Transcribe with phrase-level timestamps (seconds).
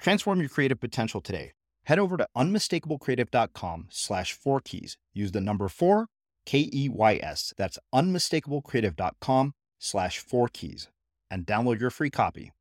[0.00, 1.52] Transform your creative potential today.
[1.84, 4.96] Head over to unmistakablecreative.com slash four keys.
[5.12, 6.06] Use the number four,
[6.46, 7.52] K E Y S.
[7.56, 10.88] That's unmistakablecreative.com slash four keys
[11.30, 12.52] and download your free copy.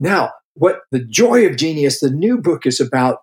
[0.00, 3.18] Now, what the joy of genius, the new book is about,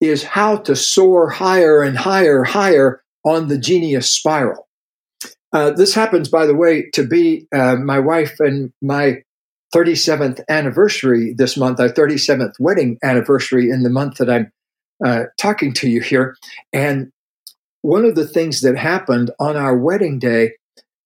[0.00, 4.68] is how to soar higher and higher, higher on the genius spiral.
[5.52, 9.22] Uh, this happens, by the way, to be uh, my wife and my
[9.74, 14.50] 37th anniversary this month, our 37th wedding anniversary in the month that I'm
[15.04, 16.36] uh, talking to you here.
[16.72, 17.12] And
[17.82, 20.52] one of the things that happened on our wedding day,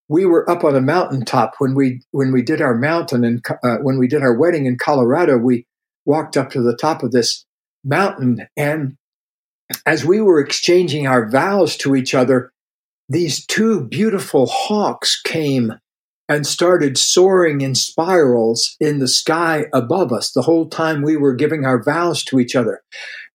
[0.08, 3.76] we were up on a mountaintop when we when we did our mountain and uh,
[3.78, 5.38] when we did our wedding in Colorado.
[5.38, 5.66] We
[6.04, 7.44] walked up to the top of this
[7.84, 8.96] mountain, and
[9.86, 12.52] as we were exchanging our vows to each other,
[13.08, 15.74] these two beautiful hawks came
[16.28, 21.34] and started soaring in spirals in the sky above us the whole time we were
[21.34, 22.82] giving our vows to each other.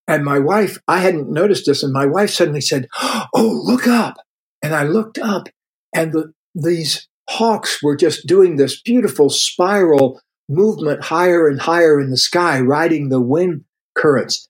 [0.08, 4.16] And my wife, I hadn't noticed this, and my wife suddenly said, Oh, look up.
[4.64, 5.50] And I looked up,
[5.94, 10.20] and the, these hawks were just doing this beautiful spiral
[10.50, 14.48] movement higher and higher in the sky, riding the wind currents.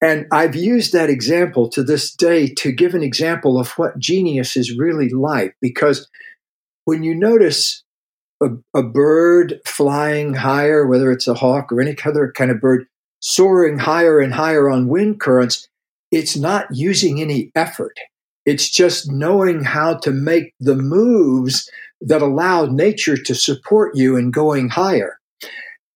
[0.00, 4.56] And I've used that example to this day to give an example of what genius
[4.56, 6.08] is really like, because
[6.84, 7.82] when you notice
[8.42, 12.86] a, a, bird flying higher, whether it's a hawk or any other kind of bird,
[13.20, 15.68] soaring higher and higher on wind currents,
[16.10, 17.98] it's not using any effort.
[18.44, 24.30] It's just knowing how to make the moves that allow nature to support you in
[24.30, 25.18] going higher.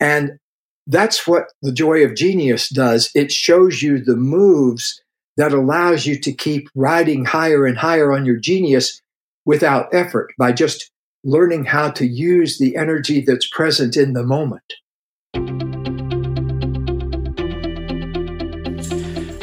[0.00, 0.38] And
[0.86, 3.10] that's what the joy of genius does.
[3.14, 5.02] It shows you the moves
[5.36, 9.00] that allows you to keep riding higher and higher on your genius
[9.48, 10.90] without effort by just
[11.24, 14.74] learning how to use the energy that's present in the moment.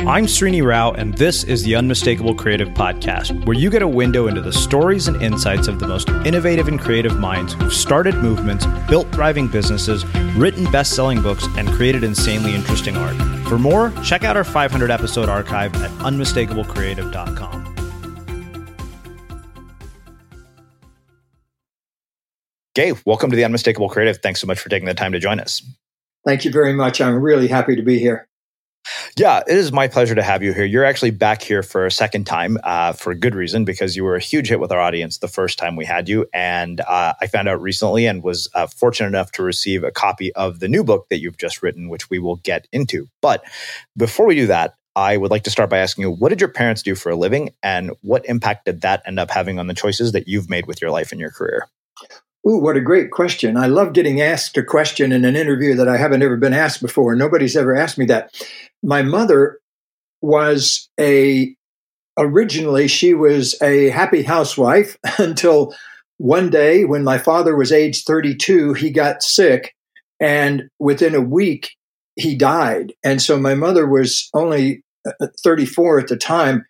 [0.07, 4.27] I'm Srini Rao, and this is the Unmistakable Creative Podcast, where you get a window
[4.27, 8.67] into the stories and insights of the most innovative and creative minds who've started movements,
[8.87, 10.05] built thriving businesses,
[10.35, 13.15] written best selling books, and created insanely interesting art.
[13.47, 17.74] For more, check out our 500 episode archive at unmistakablecreative.com.
[22.75, 24.17] Gay, welcome to the Unmistakable Creative.
[24.17, 25.63] Thanks so much for taking the time to join us.
[26.25, 26.99] Thank you very much.
[26.99, 28.27] I'm really happy to be here.
[29.15, 30.65] Yeah, it is my pleasure to have you here.
[30.65, 34.03] You're actually back here for a second time uh, for a good reason because you
[34.03, 36.27] were a huge hit with our audience the first time we had you.
[36.33, 40.35] And uh, I found out recently and was uh, fortunate enough to receive a copy
[40.35, 43.07] of the new book that you've just written, which we will get into.
[43.21, 43.45] But
[43.95, 46.51] before we do that, I would like to start by asking you what did your
[46.51, 49.73] parents do for a living and what impact did that end up having on the
[49.73, 51.69] choices that you've made with your life and your career?
[52.47, 53.57] Ooh, what a great question.
[53.57, 56.81] I love getting asked a question in an interview that I haven't ever been asked
[56.81, 57.15] before.
[57.15, 58.33] Nobody's ever asked me that.
[58.83, 59.59] My mother
[60.21, 61.55] was a,
[62.19, 65.73] originally, she was a happy housewife until
[66.17, 69.73] one day when my father was age 32, he got sick.
[70.19, 71.71] And within a week,
[72.15, 72.93] he died.
[73.03, 76.65] And so my mother was only uh, 34 at the time.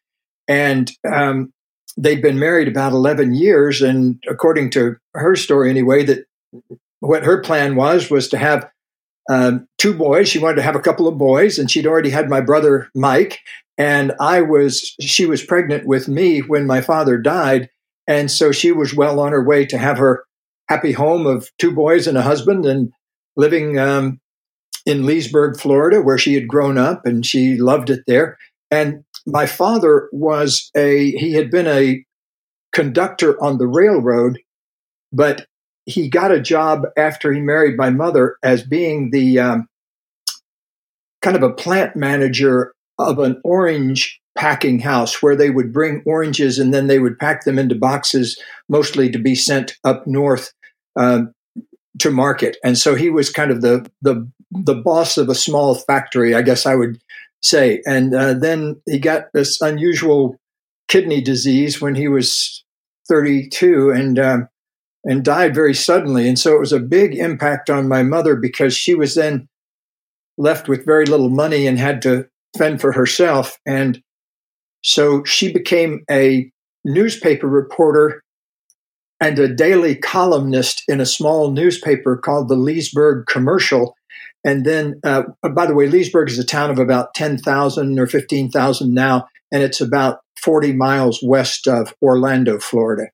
[0.47, 1.51] And um,
[1.97, 3.81] they'd been married about 11 years.
[3.81, 6.25] And according to her story, anyway, that
[6.99, 8.69] what her plan was was to have
[9.29, 10.27] um, two boys.
[10.27, 13.39] She wanted to have a couple of boys, and she'd already had my brother Mike.
[13.77, 17.69] And I was, she was pregnant with me when my father died.
[18.07, 20.23] And so she was well on her way to have her
[20.69, 22.91] happy home of two boys and a husband and
[23.35, 24.19] living um,
[24.85, 28.37] in Leesburg, Florida, where she had grown up and she loved it there.
[28.71, 32.03] And my father was a, he had been a
[32.73, 34.39] conductor on the railroad,
[35.11, 35.45] but
[35.85, 39.67] he got a job after he married my mother as being the um,
[41.21, 46.59] kind of a plant manager of an orange packing house where they would bring oranges
[46.59, 50.53] and then they would pack them into boxes, mostly to be sent up north
[50.97, 51.21] uh,
[51.99, 52.57] to market.
[52.63, 56.41] And so he was kind of the the the boss of a small factory, I
[56.41, 56.99] guess I would
[57.43, 57.81] say.
[57.85, 60.37] And uh, then he got this unusual
[60.87, 62.63] kidney disease when he was
[63.07, 64.47] 32 and um,
[65.03, 66.27] and died very suddenly.
[66.27, 69.47] And so it was a big impact on my mother because she was then
[70.37, 72.27] left with very little money and had to
[72.57, 73.57] fend for herself.
[73.65, 74.01] And
[74.83, 76.51] so she became a
[76.83, 78.23] newspaper reporter
[79.21, 83.95] and a daily columnist in a small newspaper called the Leesburg Commercial.
[84.45, 85.23] And then, uh,
[85.55, 89.81] by the way, Leesburg is a town of about 10,000 or 15,000 now, and it's
[89.81, 93.07] about 40 miles west of Orlando, Florida.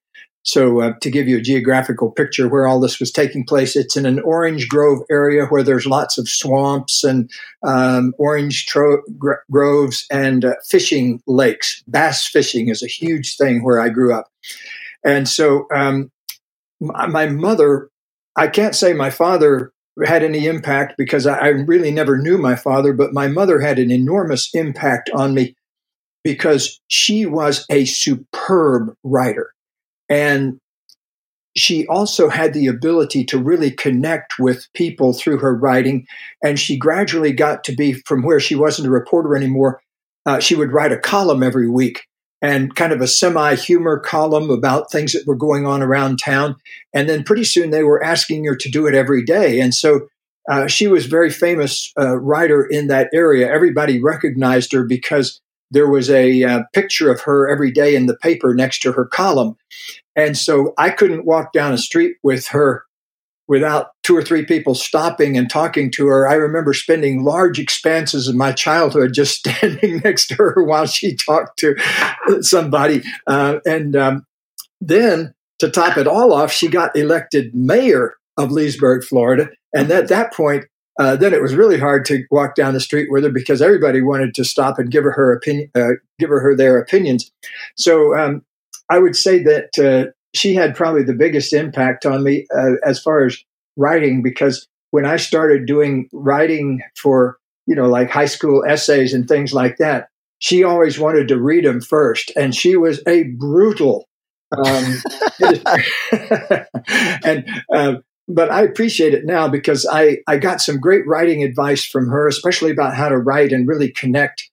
[0.43, 3.95] So, uh, to give you a geographical picture where all this was taking place, it's
[3.95, 7.29] in an orange grove area where there's lots of swamps and
[7.63, 11.83] um, orange tro- gro- groves and uh, fishing lakes.
[11.87, 14.29] Bass fishing is a huge thing where I grew up.
[15.05, 16.11] And so, um,
[16.81, 17.89] my, my, mother,
[18.35, 19.71] I can't say my father
[20.05, 23.79] had any impact because I, I really never knew my father, but my mother had
[23.79, 25.55] an enormous impact on me
[26.23, 29.51] because she was a superb writer
[30.09, 30.59] and
[31.55, 36.05] she also had the ability to really connect with people through her writing.
[36.43, 39.81] And she gradually got to be from where she wasn't a reporter anymore.
[40.25, 42.03] Uh, she would write a column every week
[42.41, 46.55] and kind of a semi humor column about things that were going on around town.
[46.93, 49.59] And then pretty soon they were asking her to do it every day.
[49.59, 50.07] And so
[50.49, 53.51] uh, she was very famous uh, writer in that area.
[53.51, 55.39] Everybody recognized her because
[55.69, 59.05] there was a uh, picture of her every day in the paper next to her
[59.05, 59.55] column.
[60.15, 62.83] And so I couldn't walk down a street with her
[63.47, 66.27] without two or three people stopping and talking to her.
[66.27, 71.15] I remember spending large expanses of my childhood just standing next to her while she
[71.15, 71.75] talked to
[72.41, 73.03] somebody.
[73.27, 74.25] Uh, and um,
[74.79, 79.49] then to top it all off, she got elected mayor of Leesburg, Florida.
[79.73, 80.65] And at that point,
[80.99, 84.01] uh, then it was really hard to walk down the street with her because everybody
[84.01, 87.31] wanted to stop and give her her opinion, uh, give her, her their opinions.
[87.75, 88.43] So um,
[88.89, 93.01] I would say that uh, she had probably the biggest impact on me uh, as
[93.01, 93.37] far as
[93.77, 97.37] writing because when I started doing writing for
[97.67, 100.07] you know like high school essays and things like that,
[100.39, 104.07] she always wanted to read them first, and she was a brutal.
[104.57, 105.01] Um,
[107.23, 107.95] and uh,
[108.27, 112.27] but I appreciate it now because I, I got some great writing advice from her,
[112.27, 114.50] especially about how to write and really connect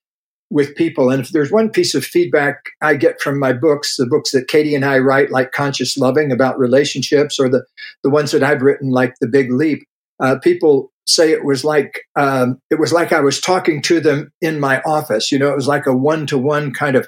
[0.49, 1.09] with people.
[1.09, 4.47] And if there's one piece of feedback I get from my books, the books that
[4.47, 7.63] Katie and I write, like Conscious Loving about relationships, or the,
[8.03, 9.83] the ones that I've written, like The Big Leap,
[10.19, 14.31] uh, people say it was like um, it was like I was talking to them
[14.41, 15.31] in my office.
[15.31, 17.07] You know, it was like a one to one kind of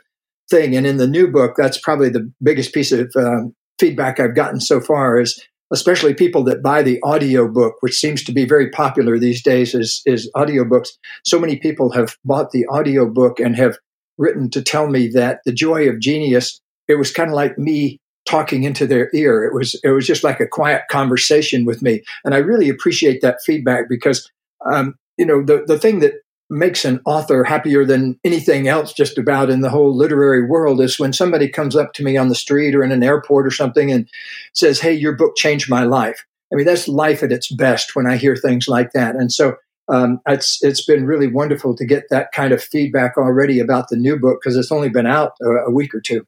[0.50, 0.76] thing.
[0.76, 4.60] And in the new book, that's probably the biggest piece of um, feedback I've gotten
[4.60, 5.42] so far is
[5.72, 9.74] especially people that buy the audio book, which seems to be very popular these days
[9.74, 10.90] is, is audiobooks.
[11.24, 13.78] So many people have bought the audio book and have
[14.18, 18.00] written to tell me that the joy of genius, it was kind of like me
[18.28, 19.44] talking into their ear.
[19.44, 22.04] It was, it was just like a quiet conversation with me.
[22.24, 24.30] And I really appreciate that feedback because,
[24.72, 26.14] um, you know, the, the thing that
[26.52, 31.00] makes an author happier than anything else just about in the whole literary world is
[31.00, 33.90] when somebody comes up to me on the street or in an airport or something
[33.92, 34.08] and
[34.54, 36.26] says, Hey, your book changed my life.
[36.52, 39.16] I mean, that's life at its best when I hear things like that.
[39.16, 39.56] And so
[39.88, 43.98] um, it's it's been really wonderful to get that kind of feedback already about the
[43.98, 46.26] new book because it's only been out a, a, week or two.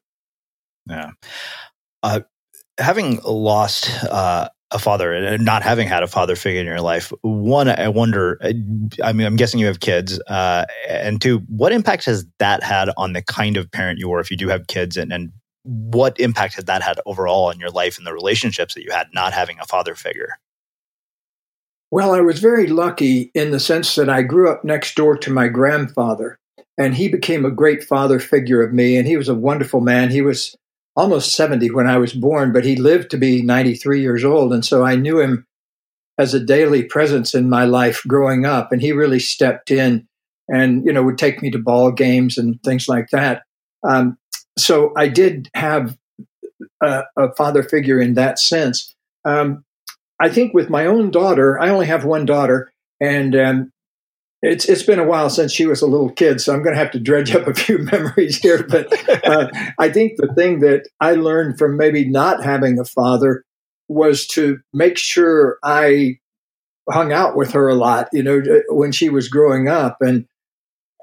[0.88, 1.12] Yeah.
[2.02, 2.20] Uh,
[2.78, 7.12] having lost uh, a father and not having had a father figure in your life
[7.22, 8.52] one i wonder uh,
[9.02, 12.90] i mean i'm guessing you have kids uh, and two what impact has that had
[12.96, 14.96] on the kind of parent you were if you do have kids?
[14.96, 18.84] And, and what impact has that had overall on your life and the relationships that
[18.84, 20.38] you had not having a father figure?
[21.90, 25.32] Well i was very lucky in the sense that i grew up next door to
[25.32, 26.38] my grandfather
[26.76, 30.10] and he became a great father figure of me and he was a wonderful man.
[30.10, 30.56] He was
[30.96, 34.52] almost 70 when I was born, but he lived to be 93 years old.
[34.52, 35.46] And so I knew him
[36.18, 38.70] as a daily presence in my life growing up.
[38.70, 40.06] And he really stepped in
[40.48, 43.42] and, you know, would take me to ball games and things like that.
[43.86, 44.18] Um,
[44.56, 45.96] so I did have
[46.82, 48.94] a, a, father figure in that sense.
[49.24, 49.64] Um,
[50.20, 53.72] I think with my own daughter, I only have one daughter, and um,
[54.44, 56.78] it's it's been a while since she was a little kid, so I'm going to
[56.78, 58.62] have to dredge up a few memories here.
[58.62, 58.92] But
[59.26, 59.48] uh,
[59.78, 63.44] I think the thing that I learned from maybe not having a father
[63.88, 66.18] was to make sure I
[66.90, 68.08] hung out with her a lot.
[68.12, 70.26] You know, when she was growing up, and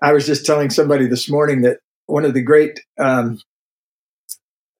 [0.04, 3.40] I was just telling somebody this morning that one of the great um,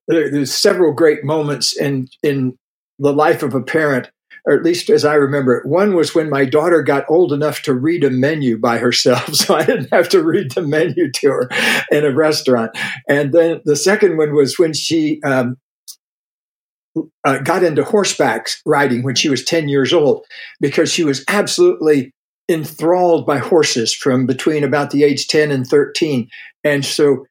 [0.08, 2.58] there, there's several great moments in in
[3.00, 4.12] the life of a parent
[4.46, 5.68] or at least as I remember it.
[5.68, 9.56] One was when my daughter got old enough to read a menu by herself, so
[9.56, 11.50] I didn't have to read the menu to her
[11.92, 12.72] in a restaurant.
[13.08, 15.58] And then the second one was when she um,
[17.24, 20.26] uh, got into horseback riding when she was 10 years old
[20.60, 22.12] because she was absolutely
[22.50, 26.30] enthralled by horses from between about the age 10 and 13.
[26.64, 27.26] And so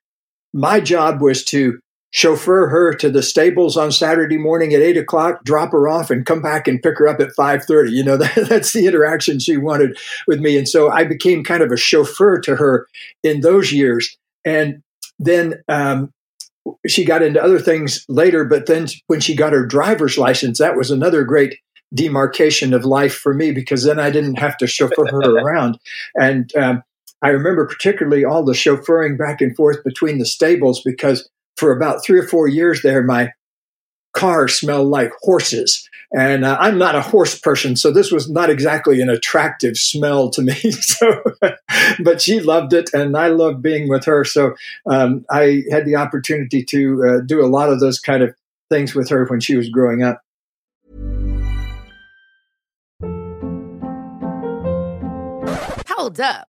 [0.53, 1.79] my job was to
[2.13, 6.27] chauffeur her to the stables on Saturday morning at eight o'clock, drop her off, and
[6.27, 7.93] come back and pick her up at five thirty.
[7.93, 11.63] You know, that, that's the interaction she wanted with me, and so I became kind
[11.63, 12.87] of a chauffeur to her
[13.23, 14.17] in those years.
[14.45, 14.83] And
[15.19, 16.13] then um,
[16.87, 20.77] she got into other things later, but then when she got her driver's license, that
[20.77, 21.59] was another great
[21.93, 25.79] demarcation of life for me because then I didn't have to chauffeur her around.
[26.15, 26.83] And um,
[27.23, 32.05] I remember particularly all the chauffeuring back and forth between the stables because for about
[32.05, 33.33] three or four years there, my
[34.13, 35.89] car smelled like horses.
[36.13, 40.29] And uh, I'm not a horse person, so this was not exactly an attractive smell
[40.31, 40.55] to me.
[40.73, 41.23] so,
[42.01, 44.25] but she loved it, and I loved being with her.
[44.25, 44.55] So
[44.87, 48.35] um, I had the opportunity to uh, do a lot of those kind of
[48.71, 50.21] things with her when she was growing up.
[55.89, 56.49] Hold up.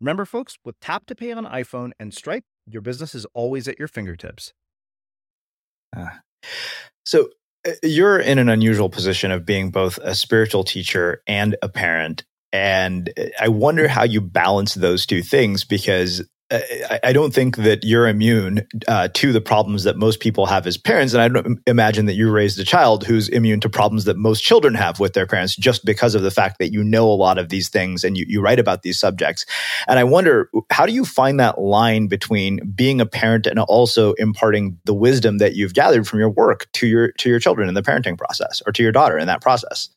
[0.00, 3.78] Remember, folks, with Tap to Pay on iPhone and Stripe, your business is always at
[3.78, 4.52] your fingertips.
[5.96, 6.08] Uh,
[7.04, 7.28] so
[7.82, 12.24] you're in an unusual position of being both a spiritual teacher and a parent.
[12.52, 16.22] And I wonder how you balance those two things because
[17.02, 20.76] I don't think that you're immune uh, to the problems that most people have as
[20.76, 21.14] parents.
[21.14, 24.42] And I don't imagine that you raised a child who's immune to problems that most
[24.42, 27.38] children have with their parents just because of the fact that you know a lot
[27.38, 29.46] of these things and you, you write about these subjects.
[29.88, 34.12] And I wonder, how do you find that line between being a parent and also
[34.14, 37.74] imparting the wisdom that you've gathered from your work to your, to your children in
[37.74, 39.88] the parenting process or to your daughter in that process?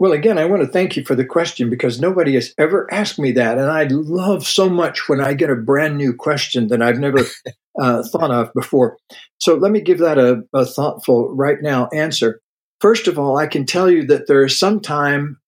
[0.00, 3.18] Well, again, I want to thank you for the question because nobody has ever asked
[3.18, 3.58] me that.
[3.58, 7.20] And I love so much when I get a brand new question that I've never
[7.80, 8.96] uh, thought of before.
[9.36, 12.40] So let me give that a, a thoughtful, right now answer.
[12.80, 15.38] First of all, I can tell you that there is some time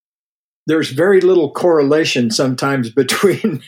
[0.66, 3.62] there's very little correlation sometimes between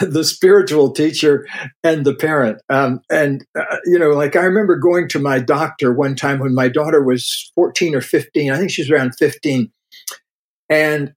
[0.00, 1.46] the spiritual teacher
[1.82, 2.60] and the parent.
[2.68, 6.54] Um, and, uh, you know, like I remember going to my doctor one time when
[6.54, 8.52] my daughter was 14 or 15.
[8.52, 9.70] I think she was around 15.
[10.68, 11.14] And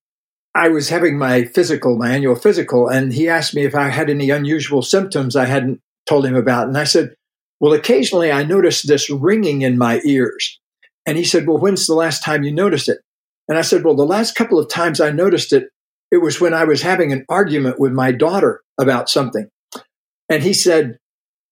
[0.56, 4.10] I was having my physical, my annual physical, and he asked me if I had
[4.10, 6.68] any unusual symptoms I hadn't told him about.
[6.68, 7.14] And I said,
[7.60, 10.60] Well, occasionally I notice this ringing in my ears.
[11.06, 13.00] And he said, Well, when's the last time you noticed it?
[13.48, 15.70] And I said, Well, the last couple of times I noticed it,
[16.12, 19.50] it was when I was having an argument with my daughter about something.
[20.30, 20.98] And he said,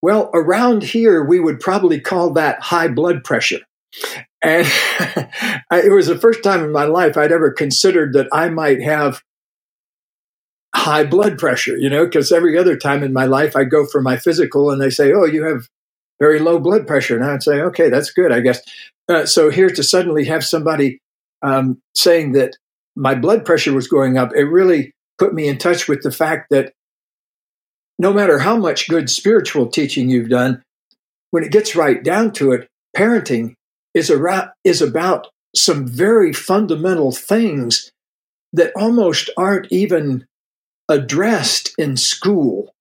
[0.01, 3.61] Well, around here, we would probably call that high blood pressure.
[4.43, 4.67] And
[5.71, 9.21] it was the first time in my life I'd ever considered that I might have
[10.75, 14.01] high blood pressure, you know, because every other time in my life I go for
[14.01, 15.67] my physical and they say, Oh, you have
[16.19, 17.15] very low blood pressure.
[17.15, 18.61] And I'd say, Okay, that's good, I guess.
[19.07, 20.99] Uh, so here to suddenly have somebody
[21.43, 22.55] um, saying that
[22.95, 26.47] my blood pressure was going up, it really put me in touch with the fact
[26.49, 26.73] that
[27.99, 30.63] no matter how much good spiritual teaching you've done,
[31.31, 33.53] when it gets right down to it, parenting
[33.93, 37.91] is, around, is about some very fundamental things
[38.53, 40.25] that almost aren't even
[40.89, 42.73] addressed in school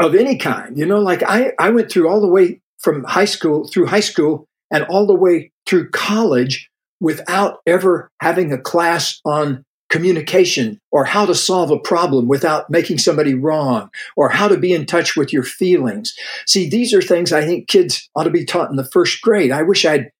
[0.00, 0.78] of any kind.
[0.78, 4.00] You know, like I, I went through all the way from high school through high
[4.00, 11.04] school and all the way through college without ever having a class on communication or
[11.04, 15.16] how to solve a problem without making somebody wrong or how to be in touch
[15.16, 16.14] with your feelings.
[16.46, 19.50] See, these are things I think kids ought to be taught in the first grade.
[19.50, 20.10] I wish I'd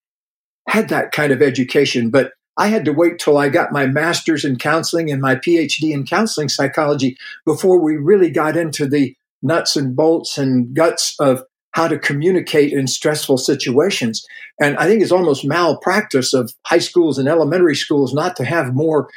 [0.69, 4.45] had that kind of education, but I had to wait till I got my master's
[4.45, 9.77] in counseling and my PhD in counseling psychology before we really got into the nuts
[9.77, 11.45] and bolts and guts of
[11.79, 14.27] how to communicate in stressful situations.
[14.61, 18.75] And I think it's almost malpractice of high schools and elementary schools not to have
[18.75, 19.09] more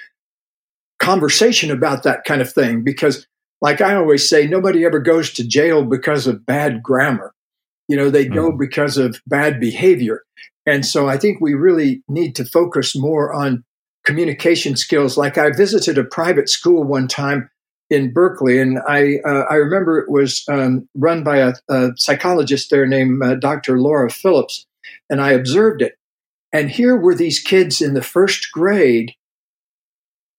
[1.00, 3.26] conversation about that kind of thing because
[3.62, 7.34] like I always say, nobody ever goes to jail because of bad grammar.
[7.88, 8.36] You know, they mm.
[8.36, 10.21] go because of bad behavior.
[10.67, 13.63] And so I think we really need to focus more on
[14.06, 15.17] communication skills.
[15.17, 17.50] Like I visited a private school one time
[17.91, 22.69] in Berkeley, and I uh, I remember it was um, run by a, a, psychologist
[22.71, 23.80] there named uh, Dr.
[23.80, 24.65] Laura Phillips,
[25.10, 25.95] and I observed it.
[26.54, 29.13] And here were these kids in the first grade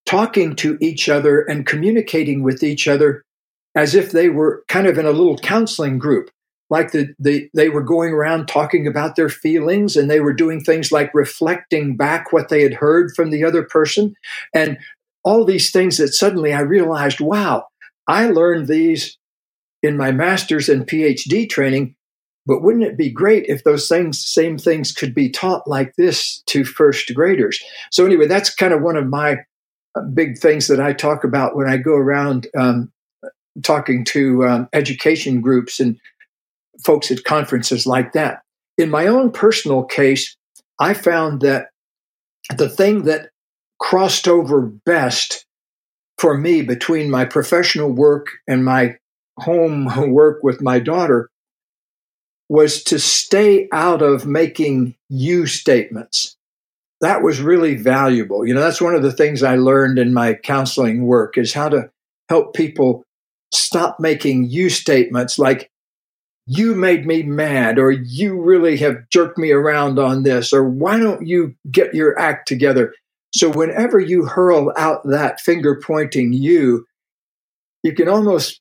[0.07, 3.23] talking to each other and communicating with each other
[3.75, 6.31] as if they were kind of in a little counseling group
[6.73, 10.59] like the, the, they were going around talking about their feelings and they were doing
[10.59, 14.15] things like reflecting back what they had heard from the other person
[14.55, 14.79] and
[15.25, 17.65] all these things that suddenly I realized, wow,
[18.09, 19.17] I learned these
[19.83, 21.95] in my master's and PhD training,
[22.47, 26.43] but wouldn't it be great if those things, same things could be taught like this
[26.47, 27.63] to first graders?
[27.91, 29.39] So anyway, that's kind of one of my
[29.97, 32.93] uh, big things that I talk about when I go around um,
[33.63, 35.99] talking to um, education groups and
[36.85, 38.43] folks at conferences like that.
[38.79, 40.37] In my own personal case,
[40.81, 41.67] I found that
[42.57, 43.29] the thing that
[43.83, 45.45] crossed over best
[46.17, 48.97] for me between my professional work and my
[49.39, 51.29] home work with my daughter
[52.49, 56.37] was to stay out of making you statements.
[57.01, 58.47] That was really valuable.
[58.47, 61.69] You know, that's one of the things I learned in my counseling work is how
[61.71, 61.91] to
[62.29, 63.05] help people
[63.53, 65.71] stop making you statements like,
[66.47, 70.99] you made me mad, or you really have jerked me around on this, or why
[70.99, 72.93] don't you get your act together?
[73.35, 76.87] So whenever you hurl out that finger pointing you,
[77.83, 78.61] you can almost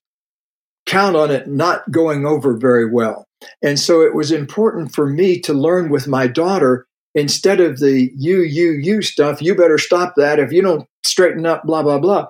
[0.86, 3.26] count on it not going over very well.
[3.62, 8.12] And so it was important for me to learn with my daughter instead of the
[8.16, 10.40] you, you, you stuff, you better stop that.
[10.40, 12.28] If you don't straighten up, blah, blah, blah,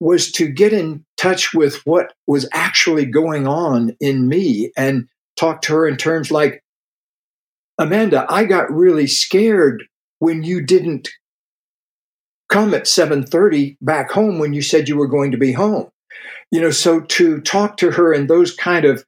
[0.00, 5.62] was to get in touch with what was actually going on in me and talk
[5.62, 6.62] to her in terms like,
[7.78, 9.84] Amanda, I got really scared
[10.18, 11.08] when you didn't
[12.48, 15.88] come at 7:30 back home when you said you were going to be home.
[16.50, 19.04] You know, so to talk to her and those kind of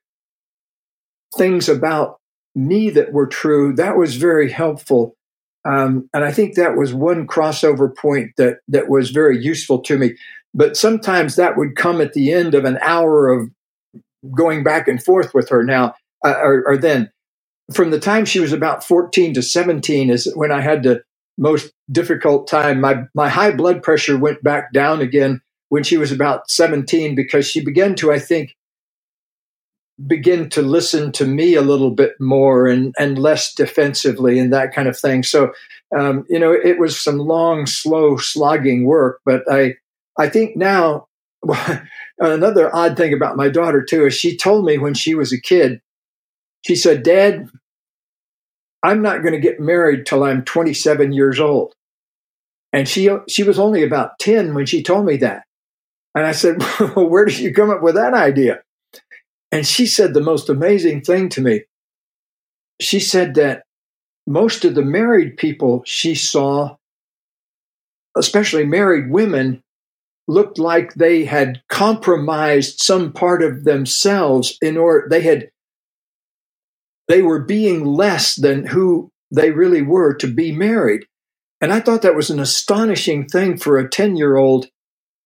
[1.36, 2.18] things about
[2.54, 5.14] me that were true, that was very helpful.
[5.64, 9.98] Um, and I think that was one crossover point that that was very useful to
[9.98, 10.16] me.
[10.52, 13.50] But sometimes that would come at the end of an hour of
[14.36, 15.62] going back and forth with her.
[15.62, 17.10] Now, uh, or, or then,
[17.72, 21.02] from the time she was about fourteen to seventeen is when I had the
[21.40, 22.80] most difficult time.
[22.82, 27.48] My my high blood pressure went back down again when she was about seventeen because
[27.48, 28.56] she began to, I think,
[30.06, 34.74] begin to listen to me a little bit more and, and less defensively and that
[34.74, 35.22] kind of thing.
[35.22, 35.52] So,
[35.96, 39.20] um, you know, it was some long, slow, slogging work.
[39.24, 39.74] But I,
[40.18, 41.08] I think now,
[42.20, 45.40] another odd thing about my daughter too is she told me when she was a
[45.40, 45.80] kid,
[46.62, 47.48] she said, "Dad,
[48.82, 51.74] I'm not going to get married till I'm 27 years old."
[52.72, 55.44] And she she was only about 10 when she told me that.
[56.14, 58.62] And I said, well, "Where did you come up with that idea?"
[59.52, 61.64] And she said the most amazing thing to me.
[62.80, 63.64] She said that
[64.26, 66.76] most of the married people she saw,
[68.16, 69.62] especially married women,
[70.28, 75.50] looked like they had compromised some part of themselves in order they had
[77.10, 81.06] they were being less than who they really were to be married.
[81.60, 84.68] And I thought that was an astonishing thing for a 10 year old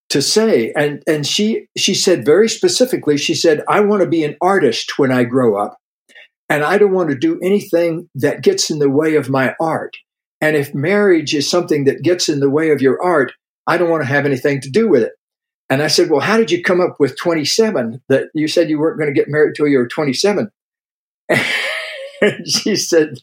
[0.09, 0.73] to say.
[0.75, 4.99] And and she she said very specifically she said i want to be an artist
[4.99, 5.77] when i grow up.
[6.49, 9.94] And i don't want to do anything that gets in the way of my art.
[10.40, 13.33] And if marriage is something that gets in the way of your art
[13.66, 15.12] i don't want to have anything to do with it.
[15.68, 18.79] And i said well how did you come up with 27 that you said you
[18.79, 20.51] weren't going to get married till you were 27
[21.29, 21.44] and
[22.47, 23.19] she said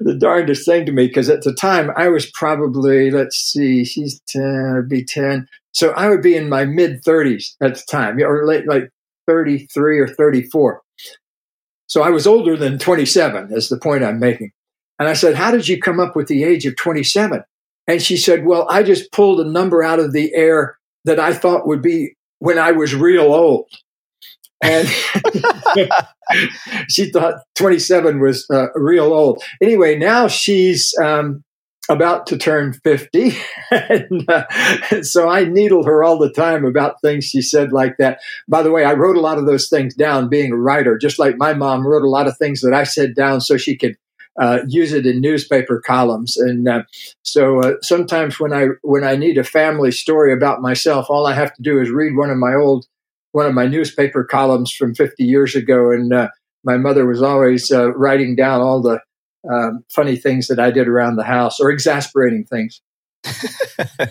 [0.00, 4.20] the darndest thing to me because at the time I was probably let's see, she's
[4.28, 8.18] ten, I'd be ten, so I would be in my mid 30s at the time,
[8.20, 8.90] or late, like
[9.28, 10.82] 33 or 34.
[11.86, 14.50] So I was older than 27, is the point I'm making.
[14.98, 17.44] And I said, How did you come up with the age of 27?
[17.86, 21.32] And she said, Well, I just pulled a number out of the air that I
[21.32, 23.70] thought would be when I was real old.
[24.60, 24.88] And
[26.88, 29.42] she thought 27 was uh, real old.
[29.62, 31.44] Anyway, now she's um,
[31.88, 33.32] about to turn 50.
[33.70, 34.44] and, uh,
[35.02, 38.20] so I needle her all the time about things she said like that.
[38.48, 41.18] By the way, I wrote a lot of those things down being a writer, just
[41.18, 43.96] like my mom wrote a lot of things that I said down so she could
[44.40, 46.36] uh, use it in newspaper columns.
[46.36, 46.82] And uh,
[47.22, 51.34] so uh, sometimes when I when I need a family story about myself, all I
[51.34, 52.86] have to do is read one of my old
[53.32, 56.28] one of my newspaper columns from 50 years ago, and uh,
[56.64, 59.00] my mother was always uh, writing down all the
[59.50, 62.80] um, funny things that I did around the house or exasperating things.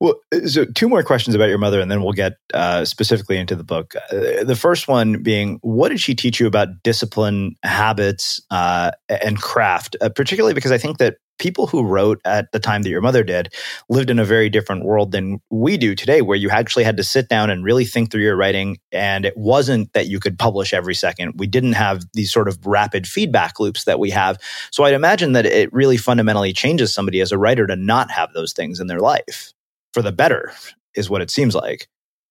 [0.00, 0.14] well,
[0.46, 3.64] so two more questions about your mother, and then we'll get uh, specifically into the
[3.64, 3.94] book.
[4.10, 9.40] Uh, the first one being, what did she teach you about discipline, habits, uh, and
[9.40, 9.96] craft?
[10.00, 13.22] Uh, particularly because I think that people who wrote at the time that your mother
[13.22, 13.52] did
[13.88, 17.04] lived in a very different world than we do today, where you actually had to
[17.04, 18.78] sit down and really think through your writing.
[18.92, 21.34] And it wasn't that you could publish every second.
[21.36, 24.38] We didn't have these sort of rapid feedback loops that we have.
[24.70, 28.32] So I'd imagine that it really fundamentally changes somebody as a writer to not have
[28.32, 29.52] those things in their life
[29.92, 30.52] for the better,
[30.94, 31.88] is what it seems like.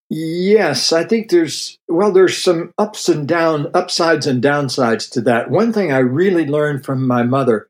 [0.09, 5.49] Yes, I think there's, well, there's some ups and down, upsides and downsides to that.
[5.49, 7.69] One thing I really learned from my mother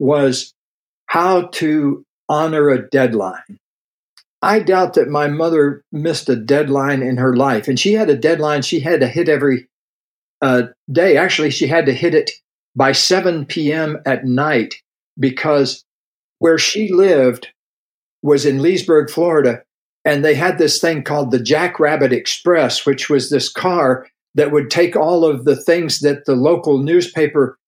[0.00, 0.52] was
[1.10, 3.58] how to honor a deadline.
[4.42, 7.66] I doubt that my mother missed a deadline in her life.
[7.66, 9.66] And she had a deadline she had to hit every
[10.40, 11.16] uh, day.
[11.16, 12.30] Actually, she had to hit it
[12.76, 13.98] by 7 p.m.
[14.06, 14.76] at night
[15.18, 15.84] because
[16.38, 17.48] where she lived
[18.22, 19.64] was in Leesburg, Florida.
[20.04, 24.70] And they had this thing called the Jackrabbit Express, which was this car that would
[24.70, 27.58] take all of the things that the local newspaper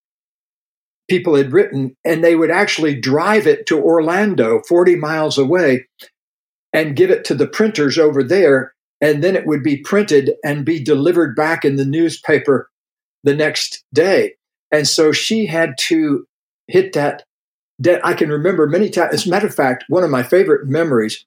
[1.12, 5.87] people had written, and they would actually drive it to Orlando, 40 miles away,
[6.72, 8.72] and give it to the printers over there.
[9.03, 12.70] And then it would be printed and be delivered back in the newspaper
[13.25, 14.37] the next day.
[14.70, 16.27] And so she had to
[16.66, 17.25] hit that.
[17.79, 19.12] That I can remember many times.
[19.12, 21.27] As a matter of fact, one of my favorite memories,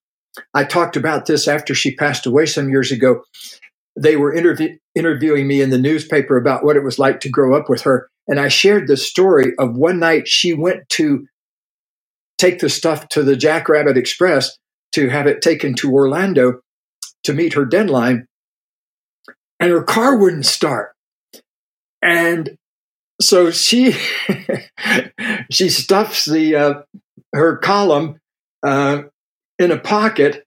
[0.56, 3.24] I talked about this after she passed away some years ago.
[3.98, 7.56] They were interview- interviewing me in the newspaper about what it was like to grow
[7.58, 8.10] up with her.
[8.28, 11.28] And I shared the story of one night she went to
[12.38, 14.58] take the stuff to the Jackrabbit Express
[14.94, 16.62] to have it taken to Orlando
[17.24, 18.28] to meet her deadline.
[19.60, 20.94] And her car wouldn't start.
[22.02, 22.58] And
[23.22, 23.96] so she
[25.52, 26.74] she stuffs the uh,
[27.34, 28.20] her column
[28.64, 29.04] uh,
[29.60, 30.45] in a pocket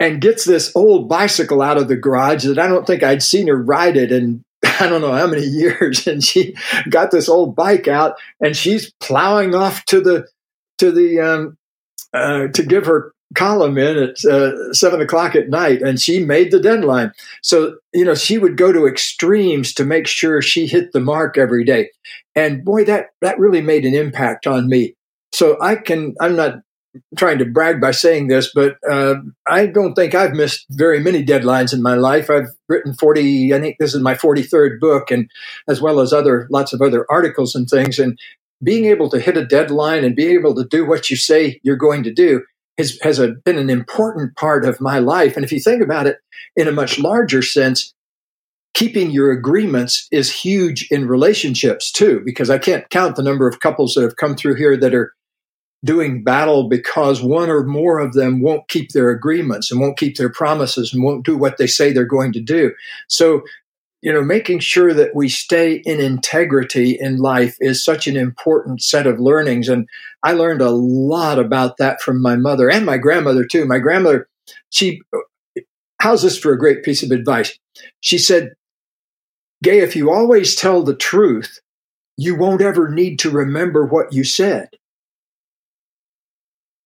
[0.00, 3.46] and gets this old bicycle out of the garage that I don't think I'd seen
[3.46, 4.42] her ride it in
[4.80, 6.06] I don't know how many years.
[6.06, 6.54] And she
[6.88, 10.26] got this old bike out and she's plowing off to the
[10.78, 11.56] to the um,
[12.12, 16.50] uh, to give her column in at uh, seven o'clock at night, and she made
[16.50, 17.12] the deadline.
[17.42, 21.36] So you know she would go to extremes to make sure she hit the mark
[21.36, 21.90] every day,
[22.34, 24.94] and boy, that that really made an impact on me.
[25.32, 26.60] So I can I'm not
[27.16, 31.24] trying to brag by saying this, but uh, I don't think I've missed very many
[31.24, 32.30] deadlines in my life.
[32.30, 35.30] I've written 40, I think this is my 43rd book, and
[35.68, 37.98] as well as other lots of other articles and things.
[37.98, 38.18] And
[38.62, 41.76] being able to hit a deadline and being able to do what you say you're
[41.76, 42.42] going to do
[42.78, 45.36] has, has a, been an important part of my life.
[45.36, 46.18] And if you think about it
[46.56, 47.92] in a much larger sense,
[48.74, 53.60] keeping your agreements is huge in relationships too, because I can't count the number of
[53.60, 55.14] couples that have come through here that are
[55.84, 60.16] doing battle because one or more of them won't keep their agreements and won't keep
[60.16, 62.72] their promises and won't do what they say they're going to do.
[63.06, 63.42] So,
[64.00, 68.82] you know, making sure that we stay in integrity in life is such an important
[68.82, 69.68] set of learnings.
[69.68, 69.86] And
[70.22, 73.66] I learned a lot about that from my mother and my grandmother too.
[73.66, 74.28] My grandmother,
[74.70, 75.02] she,
[76.00, 77.58] how's this for a great piece of advice?
[78.00, 78.54] She said,
[79.62, 81.60] Gay, if you always tell the truth,
[82.16, 84.68] you won't ever need to remember what you said.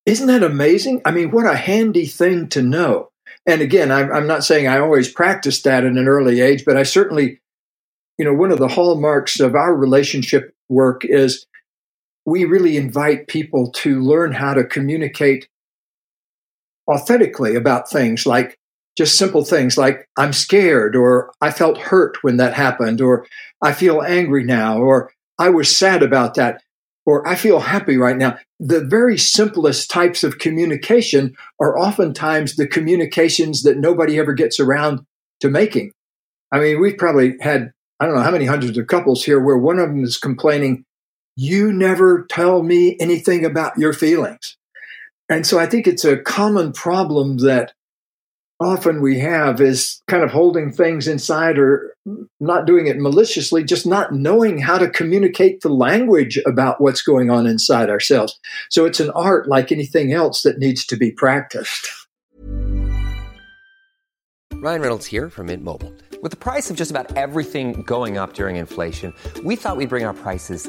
[0.09, 1.03] Isn't that amazing?
[1.05, 3.11] I mean, what a handy thing to know.
[3.45, 6.79] And again, I'm, I'm not saying I always practiced that in an early age, but
[6.79, 7.43] I certainly,
[8.17, 11.45] you know, one of the hallmarks of our relationship work is
[12.25, 15.47] we really invite people to learn how to communicate
[16.91, 18.59] authentically about things like
[18.97, 23.27] just simple things like I'm scared or I felt hurt when that happened or
[23.63, 26.63] I feel angry now or I was sad about that
[27.09, 28.37] or I feel happy right now.
[28.61, 35.07] The very simplest types of communication are oftentimes the communications that nobody ever gets around
[35.41, 35.93] to making.
[36.53, 39.57] I mean, we've probably had, I don't know how many hundreds of couples here where
[39.57, 40.85] one of them is complaining,
[41.35, 44.59] You never tell me anything about your feelings.
[45.31, 47.73] And so I think it's a common problem that
[48.61, 51.95] often we have is kind of holding things inside or
[52.41, 57.31] not doing it maliciously, just not knowing how to communicate the language about what's going
[57.31, 58.39] on inside ourselves.
[58.71, 61.89] So it's an art like anything else that needs to be practiced.
[64.55, 65.93] Ryan Reynolds here from Mint Mobile.
[66.21, 70.05] With the price of just about everything going up during inflation, we thought we'd bring
[70.05, 70.69] our prices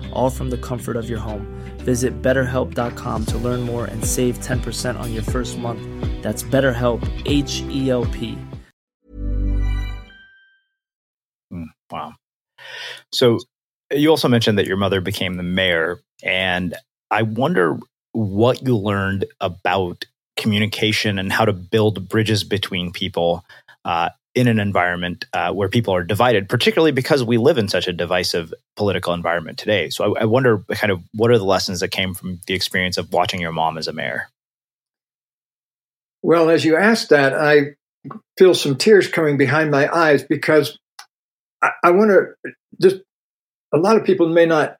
[0.13, 1.45] all from the comfort of your home.
[1.79, 5.81] Visit betterhelp.com to learn more and save 10% on your first month.
[6.23, 8.37] That's BetterHelp, H E L P.
[11.91, 12.13] Wow.
[13.11, 13.39] So
[13.91, 16.75] you also mentioned that your mother became the mayor, and
[17.09, 17.77] I wonder
[18.13, 20.05] what you learned about
[20.37, 23.43] communication and how to build bridges between people
[23.85, 27.87] uh, in an environment uh, where people are divided, particularly because we live in such
[27.87, 29.89] a divisive political environment today.
[29.89, 32.97] So I, I wonder, kind of, what are the lessons that came from the experience
[32.97, 34.29] of watching your mom as a mayor?
[36.23, 37.75] Well, as you asked that, I
[38.37, 40.77] feel some tears coming behind my eyes because
[41.61, 42.97] I, I want to just,
[43.73, 44.77] a lot of people may not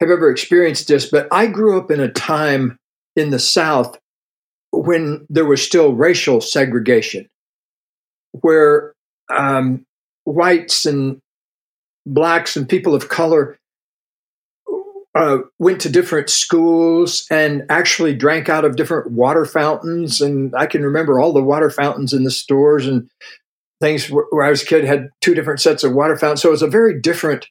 [0.00, 2.76] have ever experienced this, but I grew up in a time
[3.16, 3.98] in the South
[4.70, 7.28] when there was still racial segregation,
[8.32, 8.94] where
[9.34, 9.84] um,
[10.24, 11.20] whites and
[12.06, 13.58] blacks and people of color
[15.14, 20.20] uh, went to different schools and actually drank out of different water fountains.
[20.20, 23.10] And I can remember all the water fountains in the stores and
[23.80, 26.42] things where I was a kid had two different sets of water fountains.
[26.42, 27.46] So it was a very different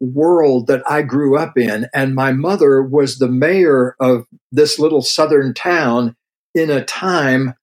[0.00, 1.86] world that I grew up in.
[1.94, 6.16] And my mother was the mayor of this little southern town
[6.54, 7.54] in a time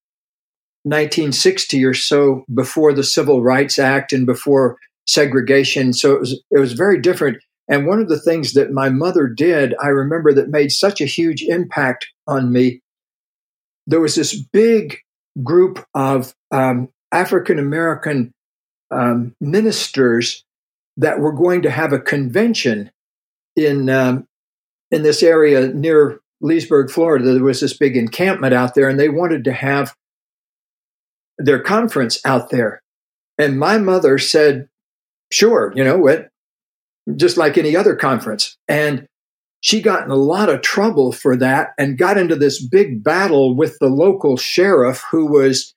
[0.83, 5.93] 1960 or so before the Civil Rights Act and before segregation.
[5.93, 7.37] So it was it was very different.
[7.69, 11.05] And one of the things that my mother did, I remember that made such a
[11.05, 12.81] huge impact on me.
[13.87, 14.97] There was this big
[15.41, 18.33] group of um, African American
[18.91, 20.43] um, ministers
[20.97, 22.91] that were going to have a convention
[23.55, 24.27] in um,
[24.91, 29.09] in this area near Leesburg, Florida, there was this big encampment out there, and they
[29.09, 29.95] wanted to have
[31.37, 32.81] their conference out there.
[33.37, 34.67] And my mother said,
[35.31, 36.29] "Sure, you know what?
[37.15, 39.07] Just like any other conference." And
[39.61, 43.55] she got in a lot of trouble for that, and got into this big battle
[43.55, 45.73] with the local sheriff, who was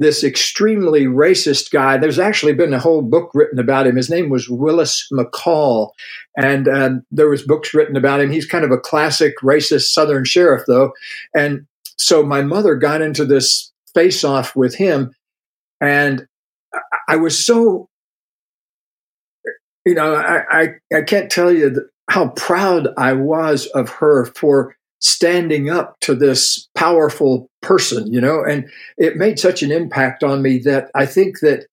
[0.00, 1.96] this extremely racist guy.
[1.96, 3.96] There's actually been a whole book written about him.
[3.96, 5.90] His name was Willis McCall,
[6.36, 8.30] and um, there was books written about him.
[8.30, 10.92] He's kind of a classic racist Southern sheriff, though.
[11.34, 11.66] And
[11.98, 15.10] so my mother got into this face off with him,
[15.80, 16.24] and
[17.08, 17.88] I was so,
[19.84, 24.76] you know, I I, I can't tell you how proud I was of her for
[25.00, 30.42] standing up to this powerful person, you know, and it made such an impact on
[30.42, 31.66] me that I think that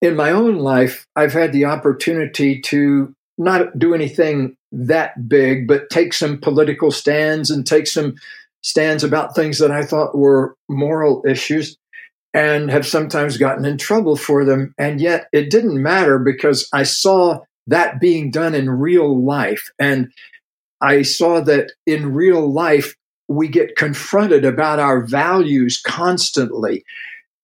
[0.00, 5.90] in my own life, I've had the opportunity to not do anything that big, but
[5.90, 8.14] take some political stands and take some
[8.62, 11.76] stands about things that I thought were moral issues
[12.34, 14.74] and have sometimes gotten in trouble for them.
[14.78, 19.70] And yet it didn't matter because I saw that being done in real life.
[19.78, 20.12] And
[20.80, 22.94] I saw that in real life,
[23.28, 26.84] we get confronted about our values constantly.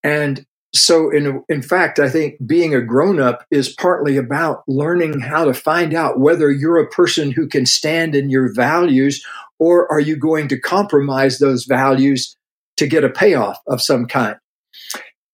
[0.02, 5.20] And so, in, in fact, I think being a grown up is partly about learning
[5.20, 9.24] how to find out whether you're a person who can stand in your values
[9.60, 12.36] or are you going to compromise those values
[12.76, 14.36] to get a payoff of some kind.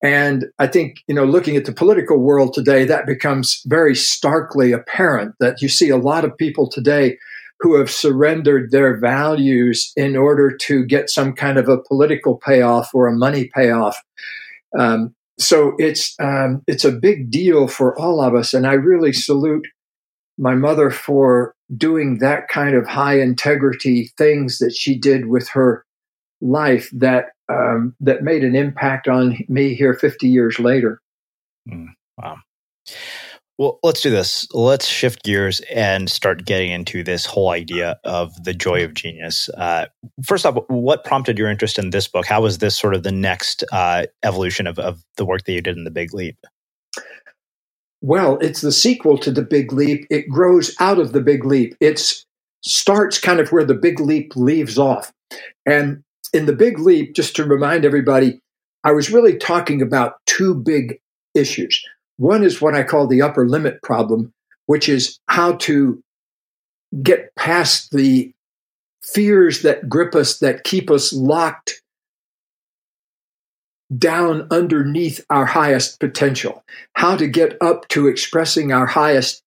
[0.03, 4.73] And I think, you know, looking at the political world today, that becomes very starkly
[4.73, 7.19] apparent that you see a lot of people today
[7.61, 12.95] who have surrendered their values in order to get some kind of a political payoff
[12.95, 13.99] or a money payoff.
[14.79, 19.13] Um, so it's um, it's a big deal for all of us, and I really
[19.13, 19.67] salute
[20.39, 25.85] my mother for doing that kind of high integrity things that she did with her
[26.41, 31.01] life that um, that made an impact on me here 50 years later.
[31.69, 32.37] Mm, wow.
[33.61, 34.49] Well, let's do this.
[34.55, 39.51] Let's shift gears and start getting into this whole idea of the joy of genius.
[39.51, 39.85] Uh,
[40.25, 42.25] first off, what prompted your interest in this book?
[42.25, 45.61] How was this sort of the next uh, evolution of, of the work that you
[45.61, 46.39] did in The Big Leap?
[48.01, 50.07] Well, it's the sequel to The Big Leap.
[50.09, 51.77] It grows out of The Big Leap.
[51.81, 52.03] It
[52.63, 55.13] starts kind of where The Big Leap leaves off.
[55.67, 56.03] And
[56.33, 58.41] in The Big Leap, just to remind everybody,
[58.85, 60.99] I was really talking about two big
[61.35, 61.79] issues.
[62.21, 64.35] One is what I call the upper limit problem,
[64.67, 66.03] which is how to
[67.03, 68.35] get past the
[69.03, 71.81] fears that grip us, that keep us locked
[73.97, 76.63] down underneath our highest potential,
[76.93, 79.43] how to get up to expressing our highest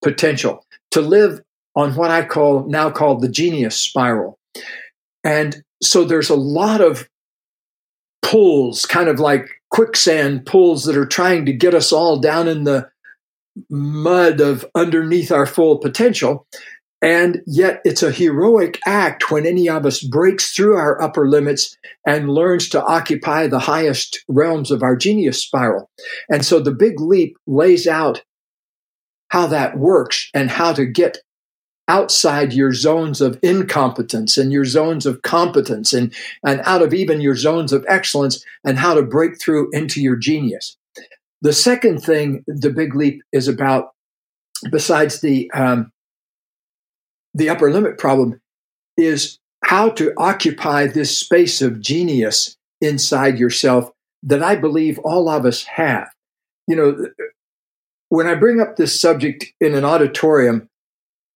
[0.00, 1.42] potential, to live
[1.76, 4.38] on what I call now called the genius spiral.
[5.24, 7.06] And so there's a lot of
[8.22, 12.62] pulls, kind of like quicksand pulls that are trying to get us all down in
[12.62, 12.88] the
[13.68, 16.46] mud of underneath our full potential.
[17.02, 21.76] And yet it's a heroic act when any of us breaks through our upper limits
[22.06, 25.90] and learns to occupy the highest realms of our genius spiral.
[26.30, 28.22] And so the big leap lays out
[29.30, 31.18] how that works and how to get
[31.88, 36.14] outside your zones of incompetence and your zones of competence and,
[36.44, 40.16] and out of even your zones of excellence and how to break through into your
[40.16, 40.76] genius.
[41.42, 43.90] The second thing the big leap is about,
[44.70, 45.92] besides the um,
[47.34, 48.40] the upper limit problem,
[48.96, 53.90] is how to occupy this space of genius inside yourself
[54.22, 56.08] that I believe all of us have.
[56.66, 57.06] You know,
[58.08, 60.68] when I bring up this subject in an auditorium,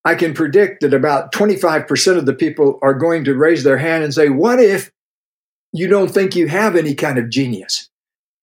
[0.08, 4.02] I can predict that about 25% of the people are going to raise their hand
[4.02, 4.90] and say, What if
[5.74, 7.90] you don't think you have any kind of genius?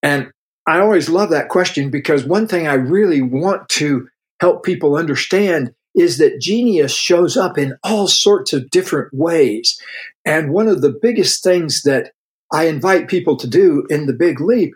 [0.03, 0.29] And
[0.67, 4.07] I always love that question because one thing I really want to
[4.39, 9.81] help people understand is that genius shows up in all sorts of different ways.
[10.23, 12.11] And one of the biggest things that
[12.53, 14.75] I invite people to do in the big leap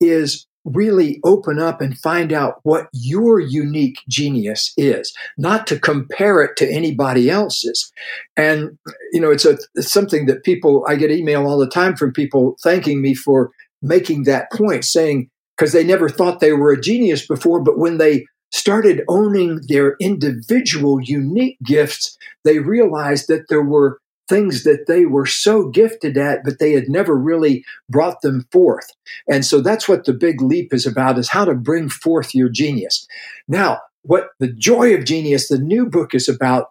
[0.00, 6.42] is really open up and find out what your unique genius is, not to compare
[6.42, 7.90] it to anybody else's.
[8.36, 8.78] And,
[9.12, 12.12] you know, it's, a, it's something that people, I get email all the time from
[12.12, 13.50] people thanking me for
[13.82, 17.98] making that point, saying, because they never thought they were a genius before, but when
[17.98, 23.99] they started owning their individual unique gifts, they realized that there were
[24.30, 28.90] things that they were so gifted at, but they had never really brought them forth.
[29.28, 32.48] And so that's what the big leap is about is how to bring forth your
[32.48, 33.06] genius.
[33.46, 36.68] Now, what the joy of genius, the new book is about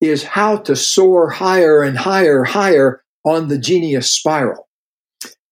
[0.00, 4.68] is how to soar higher and higher, higher on the genius spiral.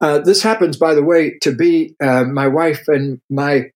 [0.00, 3.70] Uh, this happens, by the way, to be uh, my wife and my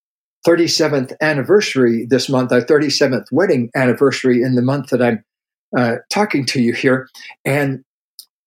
[0.47, 5.25] 37th anniversary this month, our 37th wedding anniversary in the month that I'm
[5.77, 7.09] uh, talking to you here.
[7.45, 7.85] And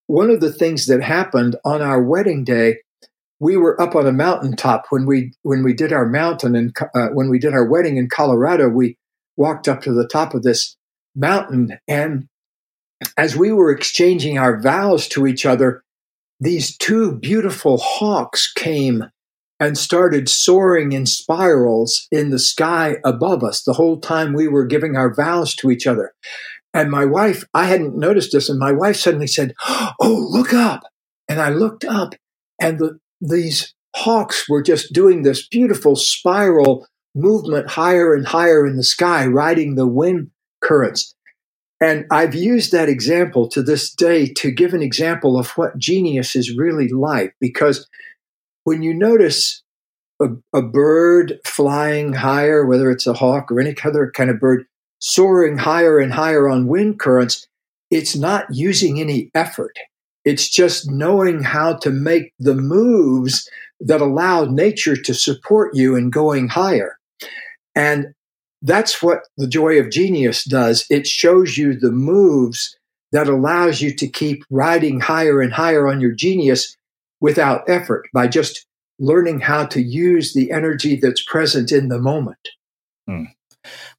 [0.08, 2.78] one of the things that happened on our wedding day,
[3.40, 7.08] we were up on a mountaintop when we when we did our mountain and uh,
[7.10, 8.70] when we did our wedding in Colorado.
[8.70, 8.98] We
[9.38, 10.76] walked up to the top of this
[11.16, 12.28] mountain, and
[13.18, 15.84] as we were exchanging our vows to each other,
[16.40, 19.06] these two beautiful hawks came
[19.60, 24.66] and started soaring in spirals in the sky above us the whole time we were
[24.66, 26.14] giving our vows to each other.
[26.74, 29.54] And my wife, I hadn't noticed this, and my wife suddenly said,
[30.00, 30.84] Oh, look up.
[31.28, 32.14] And I looked up,
[32.60, 38.78] and the, these hawks were just doing this beautiful spiral movement higher and higher in
[38.78, 40.30] the sky, riding the wind
[40.62, 41.16] currents.
[41.82, 46.36] And I've used that example to this day to give an example of what genius
[46.36, 47.88] is really like, because
[48.64, 49.64] when you notice
[50.22, 54.66] a, a bird flying higher, whether it's a hawk or any other kind of bird,
[55.00, 57.48] soaring higher and higher on wind currents,
[57.90, 59.78] it's not using any effort.
[60.26, 66.10] It's just knowing how to make the moves that allow nature to support you in
[66.10, 66.98] going higher.
[67.76, 68.14] And
[68.62, 70.86] that's what the joy of genius does.
[70.90, 72.76] It shows you the moves
[73.12, 76.76] that allows you to keep riding higher and higher on your genius
[77.22, 78.66] without effort by just
[79.00, 82.50] learning how to use the energy that's present in the moment.
[83.08, 83.24] Hmm.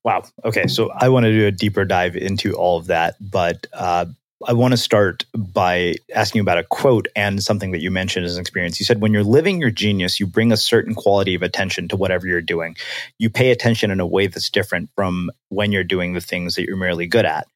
[0.04, 0.22] Wow.
[0.44, 0.66] Okay.
[0.66, 4.06] So I want to do a deeper dive into all of that, but uh,
[4.48, 8.36] I want to start by asking about a quote and something that you mentioned as
[8.36, 8.80] an experience.
[8.80, 11.96] You said, when you're living your genius, you bring a certain quality of attention to
[11.96, 12.76] whatever you're doing.
[13.18, 16.64] You pay attention in a way that's different from when you're doing the things that
[16.64, 17.46] you're merely good at.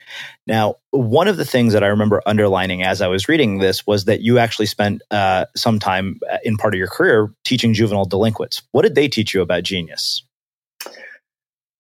[0.47, 4.05] Now, one of the things that I remember underlining as I was reading this was
[4.05, 8.05] that you actually spent uh, some time uh, in part of your career teaching juvenile
[8.05, 8.63] delinquents.
[8.73, 10.23] What did they teach you about genius?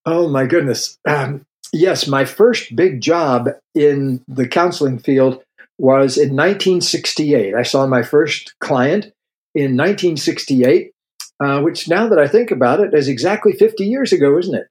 [0.07, 0.99] Oh my goodness.
[1.07, 5.43] Um, yes, my first big job in the counseling field
[5.79, 7.55] was in 1968.
[7.55, 9.07] I saw my first client
[9.55, 10.93] in 1968,
[11.41, 14.67] uh, which now that I think about it is exactly 50 years ago, isn't it?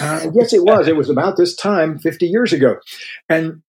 [0.00, 0.88] Uh, yes, it was.
[0.88, 2.76] It was about this time 50 years ago.
[3.28, 3.62] And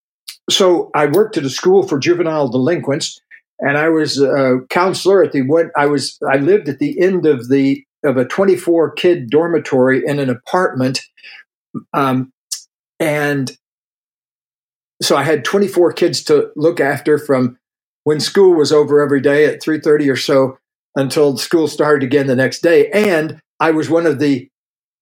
[0.49, 3.21] so I worked at a school for juvenile delinquents
[3.59, 7.25] and I was a counselor at the one I was I lived at the end
[7.25, 11.01] of the of a 24 kid dormitory in an apartment
[11.93, 12.31] Um,
[12.99, 13.51] and
[15.01, 17.57] so I had 24 kids to look after from
[18.03, 20.57] when school was over every day at 3:30 or so
[20.95, 22.89] until school started again the next day.
[22.89, 24.49] And I was one of the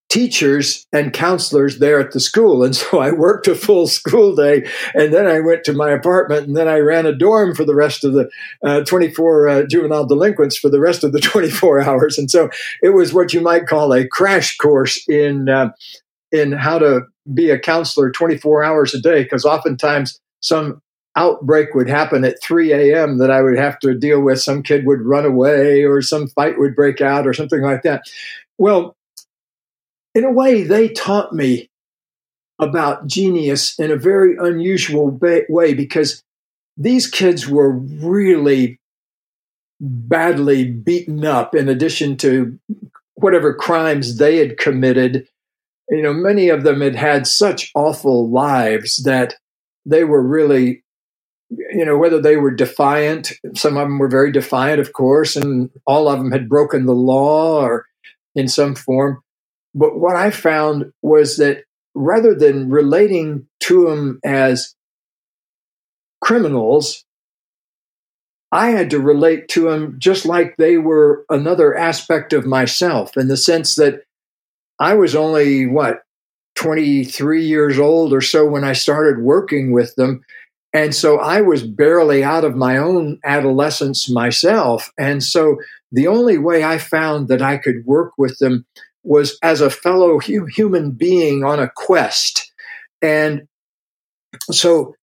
[0.09, 2.63] teachers and counselors there at the school.
[2.63, 6.47] And so I worked a full school day and then I went to my apartment
[6.47, 8.29] and then I ran a dorm for the rest of the
[8.63, 12.17] uh, 24 uh, juvenile delinquents for the rest of the 24 hours.
[12.17, 12.49] And so
[12.81, 15.71] it was what you might call a crash course in, uh,
[16.37, 17.01] in how to
[17.33, 19.25] be a counselor 24 hours a day.
[19.25, 20.81] Cause oftentimes some
[21.15, 23.17] outbreak would happen at 3 a.m.
[23.17, 24.39] that I would have to deal with.
[24.39, 28.03] Some kid would run away or some fight would break out or something like that.
[28.57, 28.95] Well,
[30.13, 31.69] in a way, they taught me
[32.59, 35.09] about genius in a very unusual
[35.49, 36.23] way because
[36.75, 38.79] these kids were really
[39.79, 42.57] badly beaten up in addition to
[43.15, 45.27] whatever crimes they had committed.
[45.89, 49.35] You know, many of them had had such awful lives that
[49.85, 50.83] they were really,
[51.49, 55.69] you know, whether they were defiant, some of them were very defiant, of course, and
[55.85, 57.85] all of them had broken the law or
[58.35, 59.21] in some form.
[59.73, 61.63] But what I found was that
[61.95, 64.75] rather than relating to them as
[66.21, 67.05] criminals,
[68.51, 73.27] I had to relate to them just like they were another aspect of myself in
[73.27, 74.03] the sense that
[74.79, 76.01] I was only, what,
[76.55, 80.23] 23 years old or so when I started working with them.
[80.73, 84.91] And so I was barely out of my own adolescence myself.
[84.97, 85.57] And so
[85.91, 88.65] the only way I found that I could work with them
[89.03, 92.51] was as a fellow hu- human being on a quest.
[93.01, 93.47] And
[94.51, 94.95] so,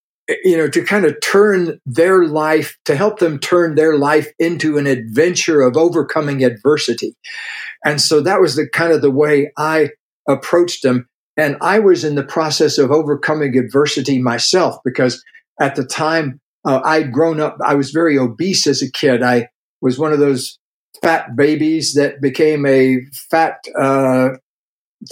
[0.45, 4.79] you know, to kind of turn their life, to help them turn their life into
[4.79, 7.15] an adventure of overcoming adversity.
[7.85, 9.91] And so that was the kind of the way I
[10.29, 11.09] approached them.
[11.37, 15.23] And I was in the process of overcoming adversity myself because
[15.61, 19.23] at the time uh, I'd grown up, I was very obese as a kid.
[19.23, 19.49] I
[19.83, 20.59] was one of those
[21.03, 23.01] fat babies that became a
[23.31, 24.31] fat uh,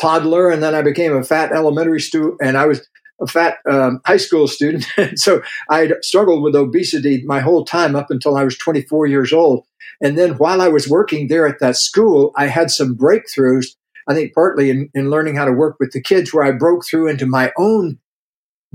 [0.00, 2.86] toddler, and then I became a fat elementary student, and I was
[3.22, 4.84] a fat um, high school student.
[5.18, 9.64] so I struggled with obesity my whole time up until I was 24 years old.
[10.00, 13.66] And then while I was working there at that school, I had some breakthroughs.
[14.08, 16.84] I think partly in, in learning how to work with the kids, where I broke
[16.84, 17.98] through into my own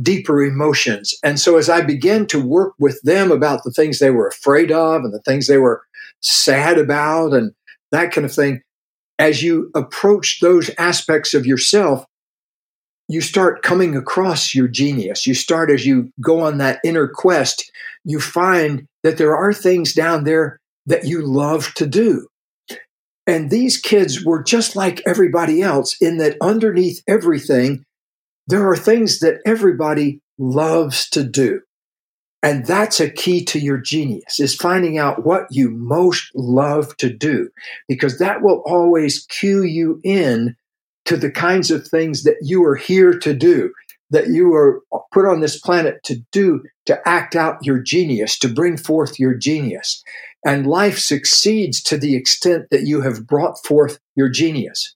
[0.01, 1.13] deeper emotions.
[1.23, 4.71] And so as I began to work with them about the things they were afraid
[4.71, 5.83] of and the things they were
[6.21, 7.51] sad about and
[7.91, 8.61] that kind of thing,
[9.19, 12.05] as you approach those aspects of yourself,
[13.07, 15.25] you start coming across your genius.
[15.25, 17.71] You start as you go on that inner quest,
[18.03, 22.27] you find that there are things down there that you love to do.
[23.25, 27.83] And these kids were just like everybody else in that underneath everything,
[28.47, 31.61] there are things that everybody loves to do.
[32.43, 37.09] And that's a key to your genius is finding out what you most love to
[37.11, 37.49] do,
[37.89, 40.55] because that will always cue you in
[41.07, 43.73] to the kinds of things that you are here to do,
[44.09, 44.81] that you are
[45.11, 49.33] put on this planet to do, to act out your genius, to bring forth your
[49.33, 50.03] genius.
[50.45, 54.95] And life succeeds to the extent that you have brought forth your genius.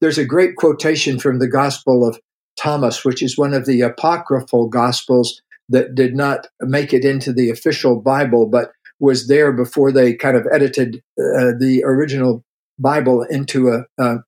[0.00, 2.18] There's a great quotation from the Gospel of
[2.58, 7.50] Thomas, which is one of the apocryphal Gospels that did not make it into the
[7.50, 12.44] official Bible, but was there before they kind of edited uh, the original
[12.78, 14.18] Bible into a, a,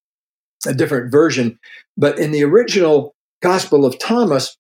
[0.67, 1.59] a different version.
[1.97, 4.57] But in the original Gospel of Thomas,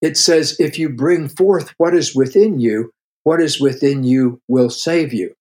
[0.00, 2.90] it says, If you bring forth what is within you,
[3.24, 5.34] what is within you will save you.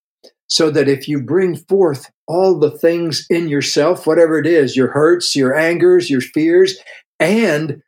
[0.48, 4.90] So that if you bring forth all the things in yourself, whatever it is, your
[4.90, 6.78] hurts, your angers, your fears,
[7.20, 7.82] and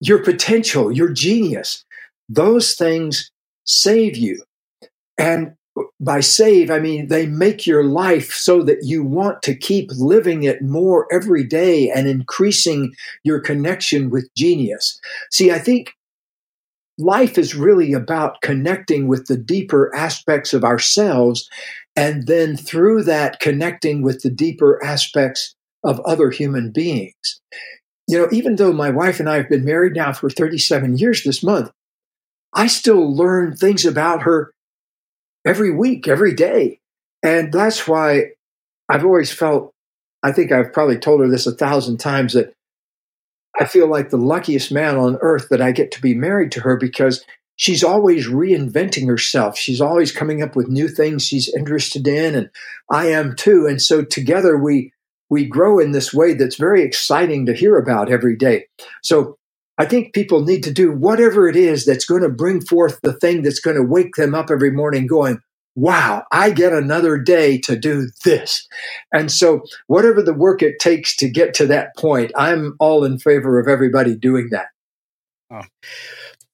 [0.00, 1.84] your potential, your genius,
[2.28, 3.30] those things
[3.64, 4.42] save you.
[5.18, 5.54] And
[6.00, 10.42] by save, I mean they make your life so that you want to keep living
[10.42, 15.00] it more every day and increasing your connection with genius.
[15.30, 15.92] See, I think
[16.98, 21.48] life is really about connecting with the deeper aspects of ourselves
[21.94, 25.54] and then through that connecting with the deeper aspects
[25.84, 27.40] of other human beings.
[28.08, 31.24] You know, even though my wife and I have been married now for 37 years
[31.24, 31.70] this month,
[32.52, 34.52] I still learn things about her
[35.46, 36.80] every week, every day.
[37.22, 38.32] And that's why
[38.88, 39.72] I've always felt,
[40.22, 42.52] I think I've probably told her this a thousand times, that
[43.58, 46.60] I feel like the luckiest man on earth that I get to be married to
[46.60, 47.24] her because
[47.56, 49.56] she's always reinventing herself.
[49.56, 52.50] She's always coming up with new things she's interested in, and
[52.90, 53.66] I am too.
[53.66, 54.92] And so together we
[55.28, 58.66] we grow in this way that's very exciting to hear about every day.
[59.02, 59.36] So
[59.78, 63.12] I think people need to do whatever it is that's going to bring forth the
[63.12, 65.38] thing that's going to wake them up every morning going,
[65.76, 68.66] wow, I get another day to do this.
[69.12, 73.18] And so, whatever the work it takes to get to that point, I'm all in
[73.18, 74.66] favor of everybody doing that.
[75.50, 75.62] Oh.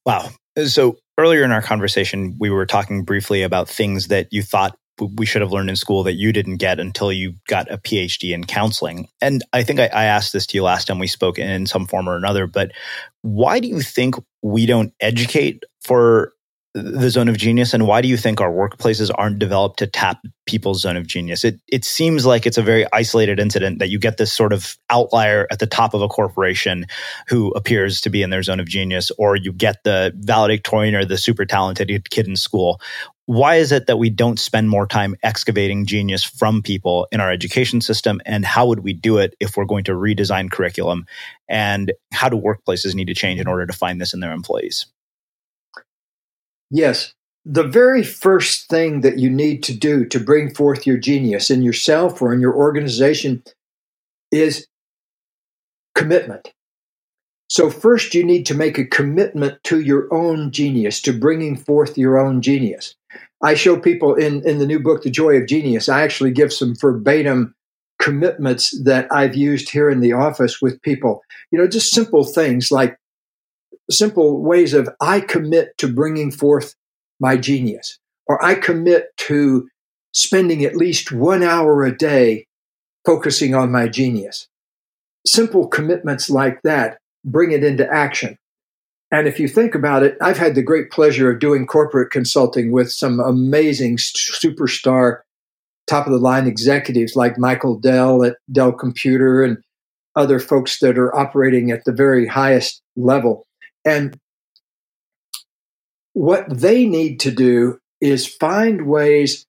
[0.05, 0.29] Wow.
[0.65, 5.25] So, earlier in our conversation, we were talking briefly about things that you thought we
[5.25, 8.43] should have learned in school that you didn't get until you got a PhD in
[8.43, 9.07] counseling.
[9.21, 11.87] And I think I, I, asked this to you last time we spoke in some
[11.87, 12.71] form or another, but
[13.21, 16.33] why do you think we don't educate for
[16.73, 20.19] the zone of genius and why do you think our workplaces aren't developed to tap
[20.47, 23.99] people's zone of genius it it seems like it's a very isolated incident that you
[23.99, 26.85] get this sort of outlier at the top of a corporation
[27.27, 31.05] who appears to be in their zone of genius or you get the valedictorian or
[31.05, 32.81] the super talented kid in school
[33.25, 37.31] why is it that we don't spend more time excavating genius from people in our
[37.31, 41.05] education system and how would we do it if we're going to redesign curriculum
[41.47, 44.87] and how do workplaces need to change in order to find this in their employees
[46.73, 47.13] Yes.
[47.45, 51.61] The very first thing that you need to do to bring forth your genius in
[51.61, 53.43] yourself or in your organization
[54.31, 54.65] is
[55.93, 56.51] commitment.
[57.47, 61.95] So, first, you need to make a commitment to your own genius, to bringing forth
[61.95, 62.95] your own genius.
[63.43, 66.53] I show people in, in the new book, The Joy of Genius, I actually give
[66.53, 67.53] some verbatim
[68.01, 71.21] commitments that I've used here in the office with people.
[71.51, 72.97] You know, just simple things like
[73.91, 76.75] simple ways of I commit to bringing forth
[77.19, 79.67] my genius, or I commit to
[80.13, 82.47] spending at least one hour a day
[83.05, 84.47] focusing on my genius.
[85.25, 88.37] Simple commitments like that bring it into action.
[89.13, 92.71] And if you think about it, I've had the great pleasure of doing corporate consulting
[92.71, 95.19] with some amazing superstar,
[95.85, 99.59] top of the line executives like Michael Dell at Dell Computer and
[100.15, 103.45] other folks that are operating at the very highest level.
[103.85, 104.19] And
[106.13, 109.45] what they need to do is find ways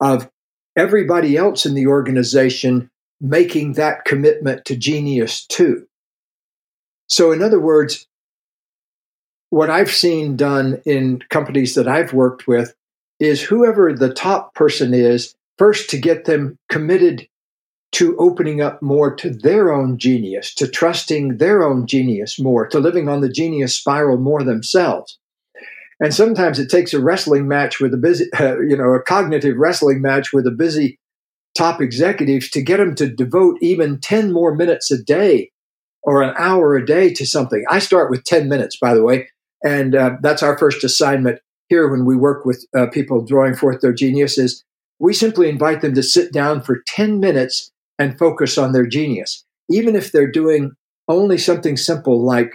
[0.00, 0.30] of
[0.76, 2.90] everybody else in the organization
[3.20, 5.88] making that commitment to genius too.
[7.08, 8.06] So, in other words,
[9.54, 12.74] what I've seen done in companies that I've worked with
[13.20, 17.28] is whoever the top person is, first to get them committed
[17.92, 22.80] to opening up more to their own genius, to trusting their own genius more, to
[22.80, 25.20] living on the genius spiral more themselves.
[26.00, 29.56] And sometimes it takes a wrestling match with a busy, uh, you know, a cognitive
[29.56, 30.98] wrestling match with a busy
[31.56, 35.52] top executives to get them to devote even 10 more minutes a day
[36.02, 37.64] or an hour a day to something.
[37.70, 39.28] I start with 10 minutes, by the way.
[39.64, 43.80] And uh, that's our first assignment here when we work with uh, people drawing forth
[43.80, 44.62] their genius is
[44.98, 49.44] we simply invite them to sit down for 10 minutes and focus on their genius,
[49.70, 50.72] even if they're doing
[51.08, 52.52] only something simple like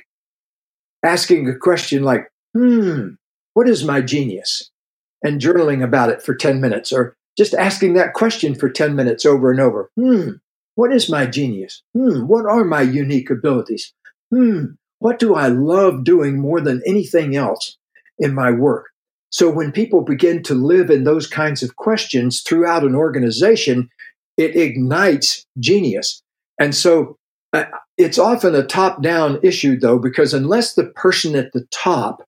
[1.04, 3.10] asking a question like, hmm,
[3.54, 4.70] what is my genius?
[5.24, 9.26] And journaling about it for 10 minutes, or just asking that question for 10 minutes
[9.26, 9.90] over and over.
[9.96, 10.32] Hmm,
[10.76, 11.84] what is my genius?
[11.94, 13.94] Hmm, what are my unique abilities?
[14.34, 14.66] Hmm,
[15.00, 17.78] what do I love doing more than anything else
[18.18, 18.86] in my work?
[19.32, 23.90] So when people begin to live in those kinds of questions throughout an organization,
[24.38, 26.22] it ignites genius.
[26.60, 27.18] And so
[27.54, 27.66] uh,
[27.98, 32.24] it's often a top down issue, though, because unless the person at the top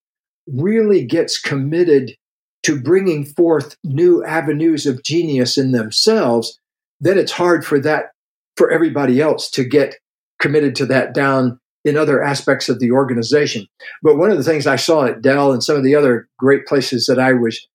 [0.48, 2.16] really gets committed
[2.64, 6.60] to bringing forth new avenues of genius in themselves,
[7.00, 8.12] then it's hard for that,
[8.56, 9.96] for everybody else to get
[10.40, 13.68] committed to that down in other aspects of the organization.
[14.04, 16.66] But one of the things I saw at Dell and some of the other great
[16.66, 17.68] places that I was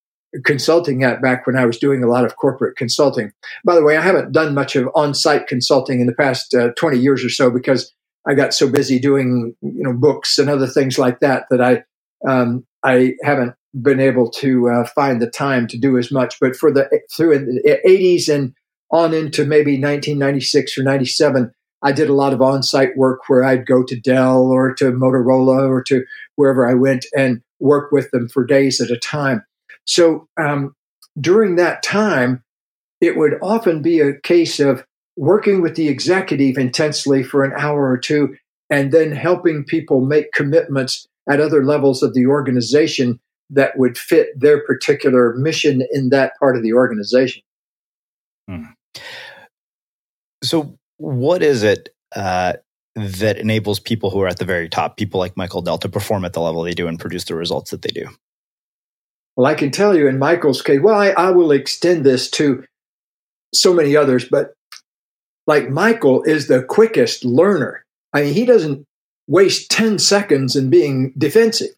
[0.45, 3.33] consulting at back when I was doing a lot of corporate consulting.
[3.65, 6.99] By the way, I haven't done much of on-site consulting in the past uh, 20
[6.99, 7.93] years or so because
[8.27, 11.85] I got so busy doing you know books and other things like that that I
[12.29, 16.39] um, I haven't been able to uh, find the time to do as much.
[16.41, 18.55] But for the through the 80s and
[18.91, 21.53] on into maybe 1996 or 97,
[21.83, 25.68] I did a lot of on-site work where I'd go to Dell or to Motorola
[25.68, 26.05] or to
[26.37, 29.45] wherever I went and work with them for days at a time.
[29.85, 30.74] So um,
[31.20, 32.43] during that time,
[33.01, 34.85] it would often be a case of
[35.16, 38.37] working with the executive intensely for an hour or two
[38.68, 43.20] and then helping people make commitments at other levels of the organization
[43.51, 47.43] that would fit their particular mission in that part of the organization.
[48.49, 48.64] Hmm.
[50.43, 52.55] So, what is it uh,
[52.95, 56.25] that enables people who are at the very top, people like Michael Dell, to perform
[56.25, 58.09] at the level they do and produce the results that they do?
[59.37, 62.65] Well, I can tell you in Michael's case, well, I, I will extend this to
[63.55, 64.55] so many others, but
[65.47, 67.85] like Michael is the quickest learner.
[68.13, 68.87] I mean, he doesn't
[69.27, 71.71] waste 10 seconds in being defensive.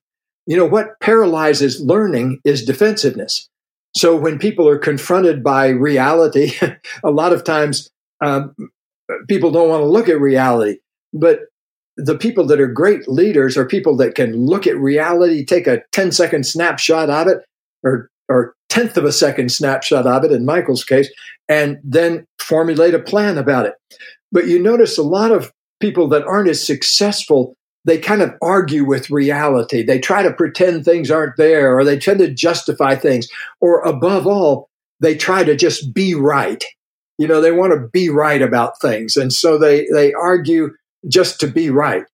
[0.46, 3.48] You know, what paralyzes learning is defensiveness.
[3.96, 6.52] So when people are confronted by reality,
[7.04, 7.90] a lot of times
[8.20, 8.54] um,
[9.28, 10.78] people don't want to look at reality.
[11.12, 11.40] But
[11.96, 15.82] the people that are great leaders are people that can look at reality, take a
[15.92, 17.38] 10 second snapshot of it,
[17.82, 21.10] or or tenth of a second snapshot of it in Michael's case,
[21.48, 23.74] and then formulate a plan about it.
[24.30, 25.50] But you notice a lot of
[25.80, 27.54] people that aren't as successful,
[27.84, 29.82] they kind of argue with reality.
[29.82, 33.28] They try to pretend things aren't there, or they tend to justify things,
[33.60, 34.68] or above all,
[35.00, 36.62] they try to just be right.
[37.18, 39.16] You know, they want to be right about things.
[39.16, 40.70] And so they, they argue
[41.08, 42.04] just to be right.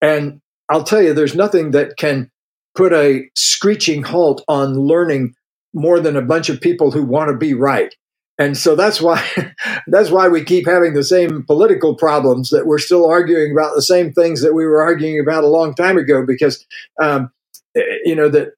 [0.00, 0.40] And
[0.70, 2.30] I'll tell you, there's nothing that can
[2.74, 5.34] put a screeching halt on learning
[5.74, 7.94] more than a bunch of people who want to be right.
[8.38, 9.24] And so that's why
[9.86, 13.82] that's why we keep having the same political problems that we're still arguing about the
[13.82, 16.24] same things that we were arguing about a long time ago.
[16.26, 16.64] Because
[17.00, 17.30] um,
[17.74, 18.52] you know that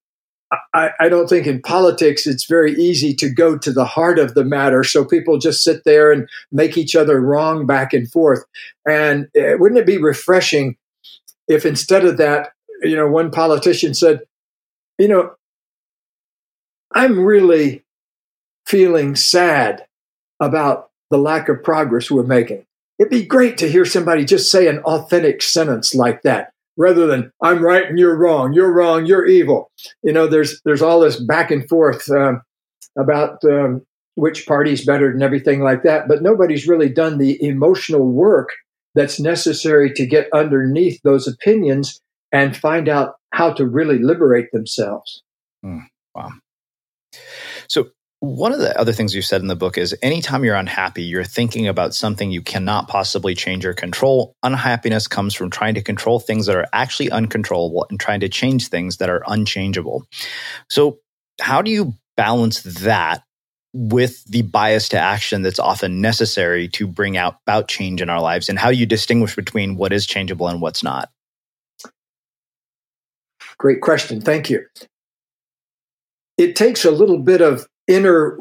[0.79, 4.35] I, I, don't think in politics it's very easy to go to the heart of
[4.35, 4.85] the matter.
[4.85, 8.45] So people just sit there and make each other wrong back and forth.
[8.89, 10.77] And uh, wouldn't it be refreshing
[11.49, 12.53] if instead of that,
[12.83, 14.21] you know, one politician said,
[14.99, 15.35] you know,
[16.95, 17.83] I'm really
[18.65, 19.85] feeling sad
[20.39, 22.65] about the lack of progress we're making.
[23.01, 27.31] It'd be great to hear somebody just say an authentic sentence like that rather than
[27.43, 29.71] I'm right and you're wrong, you're wrong, you're evil.
[30.03, 32.41] You know, there's there's all this back and forth um,
[32.97, 33.83] about um,
[34.15, 38.49] which party's better and everything like that, but nobody's really done the emotional work
[38.95, 42.01] that's necessary to get underneath those opinions
[42.33, 45.23] and find out how to really liberate themselves.
[45.65, 45.83] Mm,
[46.15, 46.31] wow.
[47.69, 47.89] So,
[48.21, 51.23] one of the other things you said in the book is anytime you're unhappy, you're
[51.23, 54.35] thinking about something you cannot possibly change or control.
[54.43, 58.69] Unhappiness comes from trying to control things that are actually uncontrollable and trying to change
[58.69, 60.05] things that are unchangeable.
[60.69, 60.99] So,
[61.41, 63.23] how do you balance that
[63.73, 68.21] with the bias to action that's often necessary to bring out about change in our
[68.21, 68.49] lives?
[68.49, 71.11] And how you distinguish between what is changeable and what's not?
[73.59, 74.21] Great question.
[74.21, 74.65] Thank you.
[76.37, 78.39] It takes a little bit of inner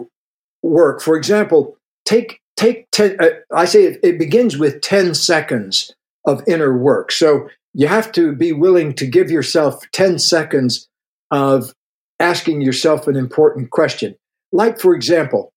[0.61, 1.01] work.
[1.01, 3.17] For example, take take ten.
[3.19, 5.95] Uh, I say it, it begins with ten seconds
[6.25, 7.11] of inner work.
[7.11, 10.87] So you have to be willing to give yourself ten seconds
[11.31, 11.73] of
[12.19, 14.15] asking yourself an important question.
[14.51, 15.53] Like, for example,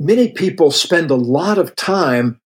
[0.00, 2.40] many people spend a lot of time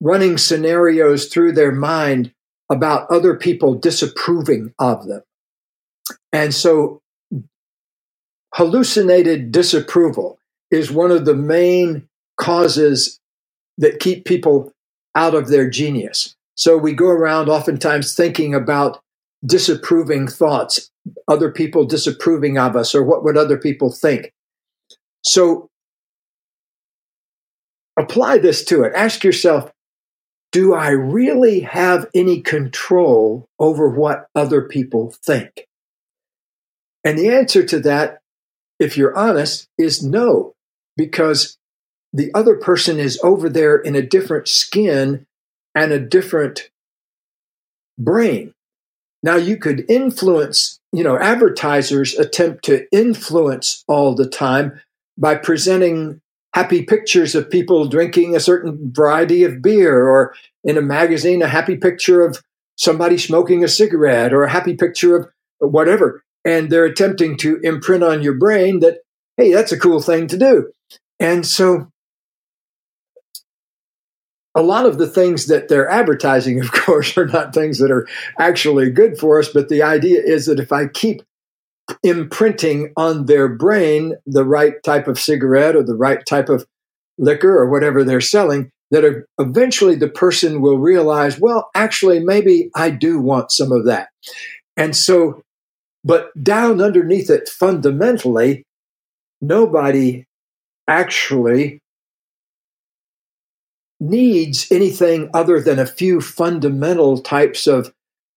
[0.00, 2.32] running scenarios through their mind
[2.70, 5.22] about other people disapproving of them.
[6.32, 6.99] And so
[8.54, 10.38] hallucinated disapproval
[10.70, 13.20] is one of the main causes
[13.78, 14.72] that keep people
[15.14, 16.34] out of their genius.
[16.54, 19.00] So we go around oftentimes thinking about
[19.44, 20.90] disapproving thoughts,
[21.26, 24.32] other people disapproving of us, or what would other people think.
[25.24, 25.68] So
[27.98, 28.92] apply this to it.
[28.94, 29.72] Ask yourself,
[30.52, 35.66] do I really have any control over what other people think?
[37.04, 38.19] And the answer to that
[38.80, 40.54] if you're honest, is no,
[40.96, 41.58] because
[42.12, 45.26] the other person is over there in a different skin
[45.74, 46.70] and a different
[47.98, 48.54] brain.
[49.22, 54.80] Now you could influence, you know, advertisers attempt to influence all the time
[55.18, 56.22] by presenting
[56.54, 61.48] happy pictures of people drinking a certain variety of beer or in a magazine a
[61.48, 62.42] happy picture of
[62.76, 65.28] somebody smoking a cigarette or a happy picture of
[65.60, 68.98] whatever and they're attempting to imprint on your brain that
[69.36, 70.70] hey that's a cool thing to do.
[71.18, 71.88] And so
[74.54, 78.06] a lot of the things that they're advertising of course are not things that are
[78.38, 81.22] actually good for us but the idea is that if i keep
[82.02, 86.66] imprinting on their brain the right type of cigarette or the right type of
[87.16, 92.90] liquor or whatever they're selling that eventually the person will realize well actually maybe i
[92.90, 94.08] do want some of that.
[94.76, 95.42] And so
[96.04, 98.64] but down underneath it, fundamentally,
[99.40, 100.24] nobody
[100.88, 101.80] actually
[104.00, 107.92] needs anything other than a few fundamental types of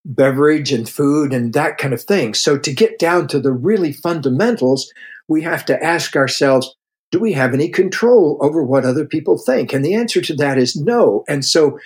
[0.06, 2.34] beverage and food and that kind of thing.
[2.34, 4.92] So, to get down to the really fundamentals,
[5.28, 6.76] we have to ask ourselves
[7.12, 9.72] do we have any control over what other people think?
[9.72, 11.24] And the answer to that is no.
[11.30, 11.80] And so,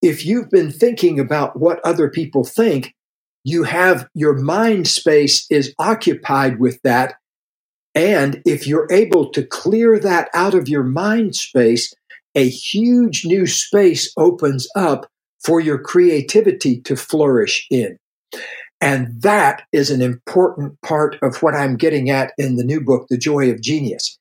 [0.00, 2.94] if you've been thinking about what other people think,
[3.44, 7.14] you have your mind space is occupied with that.
[7.94, 11.92] And if you're able to clear that out of your mind space
[12.34, 15.10] a huge new space opens up
[15.42, 17.96] for your creativity to flourish in.
[18.80, 23.06] And that is an important part of what I'm getting at in the new book,
[23.08, 24.18] The Joy of Genius.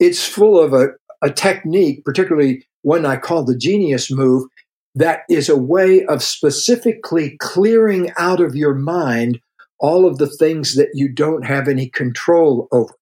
[0.00, 0.88] It's full of a,
[1.22, 4.48] a technique, particularly one I call the genius move,
[4.94, 9.40] that is a way of specifically clearing out of your mind
[9.78, 12.94] all of the things that you don't have any control over.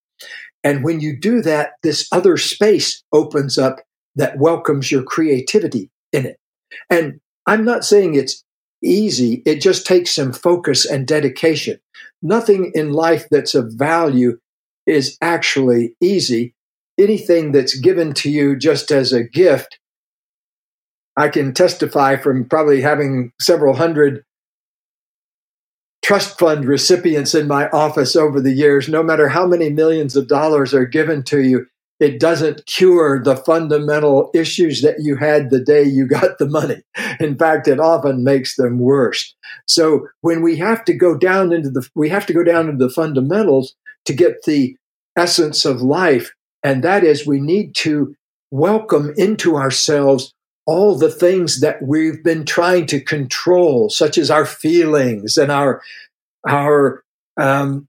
[0.63, 3.81] And when you do that, this other space opens up
[4.17, 6.37] that welcomes your creativity in it.
[6.89, 8.45] And I'm not saying it's
[8.83, 9.43] easy.
[9.47, 11.81] It just takes some focus and dedication.
[12.23, 14.39] Nothing in life that's of value
[14.87, 16.55] is actually easy.
[16.99, 19.80] Anything that's given to you just as a gift,
[21.21, 24.25] I can testify from probably having several hundred
[26.03, 30.29] trust fund recipients in my office over the years, no matter how many millions of
[30.29, 31.67] dollars are given to you,
[32.01, 36.83] it doesn't cure the fundamental issues that you had the day you got the money.
[37.21, 39.35] In fact, it often makes them worse.
[39.67, 42.87] So when we have to go down into the, we have to go down into
[42.87, 43.75] the fundamentals
[44.07, 44.75] to get the
[45.17, 46.33] essence of life.
[46.63, 48.15] And that is we need to
[48.51, 50.33] welcome into ourselves
[50.71, 55.83] all the things that we've been trying to control, such as our feelings and our,
[56.49, 57.03] our,
[57.37, 57.89] um,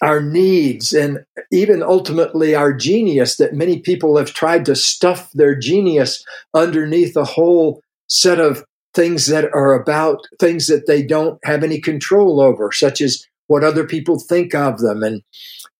[0.00, 5.54] our needs and even ultimately our genius that many people have tried to stuff their
[5.54, 6.24] genius
[6.54, 8.64] underneath a whole set of
[8.94, 13.62] things that are about things that they don't have any control over, such as what
[13.62, 15.22] other people think of them and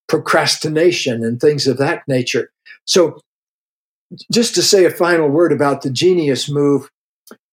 [0.06, 2.50] procrastination and things of that nature.
[2.84, 3.20] So,
[4.30, 6.90] just to say a final word about the genius move,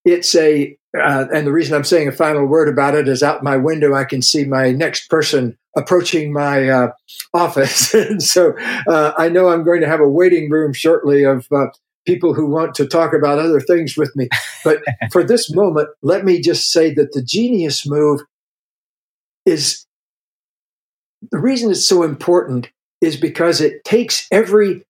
[0.05, 3.43] it's a, uh, and the reason I'm saying a final word about it is out
[3.43, 6.91] my window, I can see my next person approaching my uh,
[7.33, 7.93] office.
[7.93, 8.57] and so
[8.87, 11.67] uh, I know I'm going to have a waiting room shortly of uh,
[12.05, 14.29] people who want to talk about other things with me.
[14.63, 14.81] But
[15.11, 18.21] for this moment, let me just say that the genius move
[19.45, 19.85] is
[21.31, 22.69] the reason it's so important
[23.01, 24.83] is because it takes every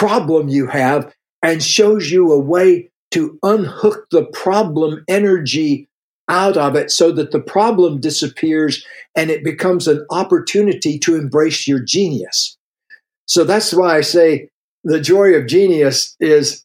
[0.00, 5.86] problem you have and shows you a way to unhook the problem energy
[6.26, 8.82] out of it so that the problem disappears
[9.14, 12.56] and it becomes an opportunity to embrace your genius.
[13.26, 14.48] So that's why I say
[14.84, 16.64] the joy of genius is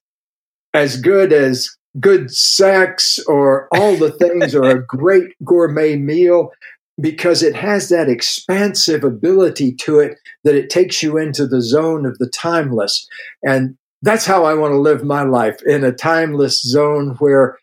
[0.73, 6.53] as good as good sex or all the things or a great gourmet meal
[6.99, 12.05] because it has that expansive ability to it that it takes you into the zone
[12.05, 13.07] of the timeless.
[13.43, 17.57] And that's how I want to live my life in a timeless zone where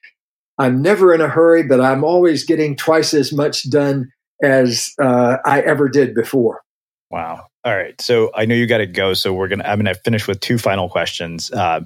[0.59, 4.13] I'm never in a hurry, but I'm always getting twice as much done
[4.43, 6.61] as uh, I ever did before.
[7.11, 7.47] Wow.
[7.65, 7.99] All right.
[8.01, 9.15] So I know you got to go.
[9.15, 9.65] So we're gonna.
[9.65, 11.51] I'm gonna finish with two final questions.
[11.53, 11.83] Uh,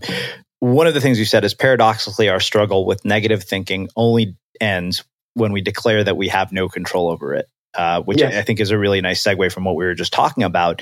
[0.60, 5.04] one of the things you said is paradoxically, our struggle with negative thinking only ends
[5.36, 7.46] when we declare that we have no control over it.
[7.74, 8.34] Uh, which yes.
[8.34, 10.80] I think is a really nice segue from what we were just talking about.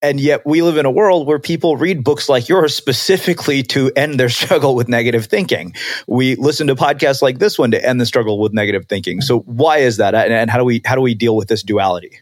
[0.00, 3.90] And yet we live in a world where people read books like yours specifically to
[3.96, 5.74] end their struggle with negative thinking.
[6.06, 9.20] We listen to podcasts like this one to end the struggle with negative thinking.
[9.22, 10.14] So why is that?
[10.14, 12.20] And how do we how do we deal with this duality?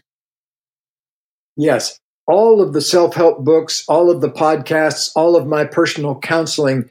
[1.55, 1.99] Yes.
[2.27, 6.89] All of the self-help books, all of the podcasts, all of my personal counseling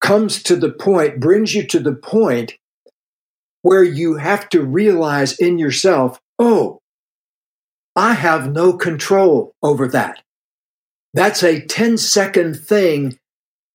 [0.00, 2.54] comes to the point, brings you to the point
[3.64, 6.78] where you have to realize in yourself, oh,
[7.96, 10.22] I have no control over that.
[11.14, 13.18] That's a 10 second thing,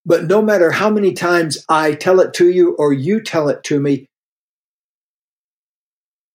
[0.05, 3.63] but no matter how many times I tell it to you or you tell it
[3.63, 4.05] to me,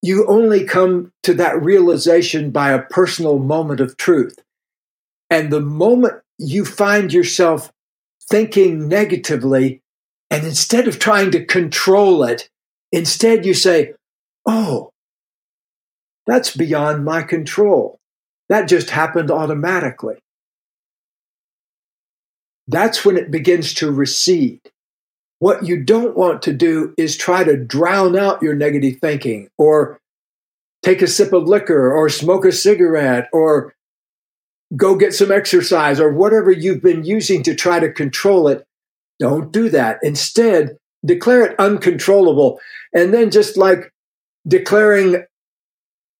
[0.02, 4.36] you only come to that realization by a personal moment of truth.
[5.30, 7.70] And the moment you find yourself
[8.28, 9.80] thinking negatively,
[10.28, 12.48] and instead of trying to control it,
[12.94, 13.94] instead you say,
[14.46, 14.90] Oh,
[16.26, 17.98] that's beyond my control.
[18.48, 20.16] That just happened automatically.
[22.66, 24.60] That's when it begins to recede.
[25.38, 29.98] What you don't want to do is try to drown out your negative thinking or
[30.82, 33.74] take a sip of liquor or smoke a cigarette or
[34.76, 38.64] go get some exercise or whatever you've been using to try to control it.
[39.18, 39.98] Don't do that.
[40.02, 42.60] Instead, declare it uncontrollable.
[42.92, 43.92] And then just like
[44.46, 45.24] declaring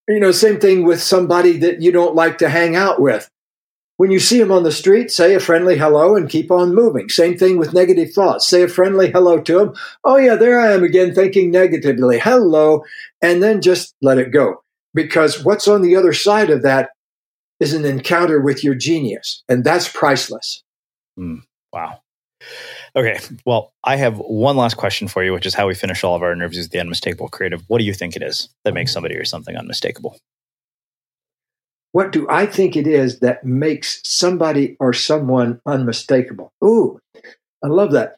[0.08, 3.28] you know, same thing with somebody that you don't like to hang out with.
[3.96, 7.08] When you see them on the street, say a friendly hello and keep on moving.
[7.08, 8.46] Same thing with negative thoughts.
[8.46, 9.74] Say a friendly hello to them.
[10.02, 12.18] Oh, yeah, there I am again thinking negatively.
[12.18, 12.84] Hello.
[13.22, 14.62] And then just let it go.
[14.94, 16.90] Because what's on the other side of that
[17.60, 19.44] is an encounter with your genius.
[19.48, 20.64] And that's priceless.
[21.18, 22.00] Mm, wow.
[22.96, 23.18] Okay.
[23.44, 26.22] Well, I have one last question for you, which is how we finish all of
[26.22, 27.62] our interviews with the unmistakable creative.
[27.66, 30.16] What do you think it is that makes somebody or something unmistakable?
[31.90, 36.52] What do I think it is that makes somebody or someone unmistakable?
[36.64, 37.00] Ooh,
[37.62, 38.16] I love that.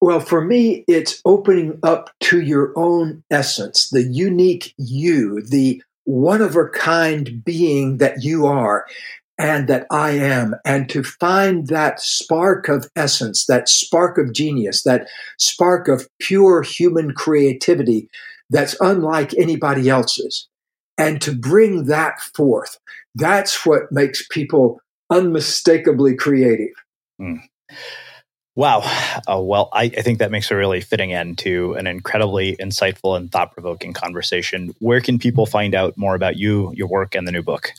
[0.00, 6.40] Well, for me, it's opening up to your own essence, the unique you, the one
[6.40, 8.86] of a kind being that you are
[9.38, 14.82] and that I am, and to find that spark of essence, that spark of genius,
[14.84, 15.08] that
[15.38, 18.08] spark of pure human creativity
[18.48, 20.48] that's unlike anybody else's,
[20.96, 22.78] and to bring that forth.
[23.14, 24.80] That's what makes people
[25.10, 26.74] unmistakably creative.
[27.20, 27.40] Mm.
[28.54, 28.80] Wow.
[29.28, 33.14] Uh, well, I, I, think that makes a really fitting end to an incredibly insightful
[33.14, 34.74] and thought provoking conversation.
[34.78, 37.72] Where can people find out more about you, your work, and the new book?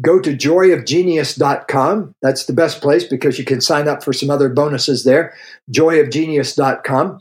[0.00, 2.14] Go to joyofgenius.com.
[2.22, 5.34] That's the best place because you can sign up for some other bonuses there.
[5.72, 7.20] Joyofgenius.com.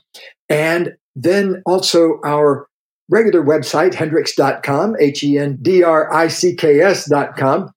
[0.49, 2.67] And then also our
[3.09, 7.71] regular website, hendricks.com, H E N D R I C K S.com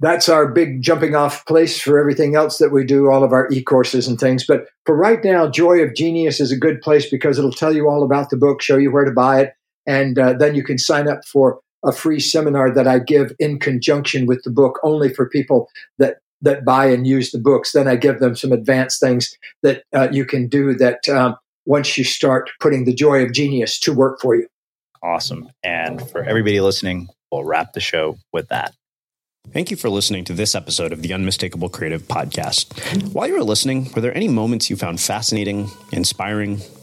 [0.00, 3.48] that's our big jumping off place for everything else that we do, all of our
[3.50, 4.44] e courses and things.
[4.46, 7.88] But for right now, Joy of Genius is a good place because it'll tell you
[7.88, 9.52] all about the book, show you where to buy it,
[9.86, 13.58] and uh, then you can sign up for a free seminar that I give in
[13.58, 15.68] conjunction with the book, only for people
[15.98, 17.72] that that buy and use the books.
[17.72, 21.98] Then I give them some advanced things that uh, you can do that um, once
[21.98, 24.46] you start putting the Joy of Genius to work for you.
[25.02, 25.50] Awesome.
[25.62, 28.74] And for everybody listening, we'll wrap the show with that.
[29.52, 33.12] Thank you for listening to this episode of the Unmistakable Creative Podcast.
[33.12, 36.60] While you were listening, were there any moments you found fascinating, inspiring,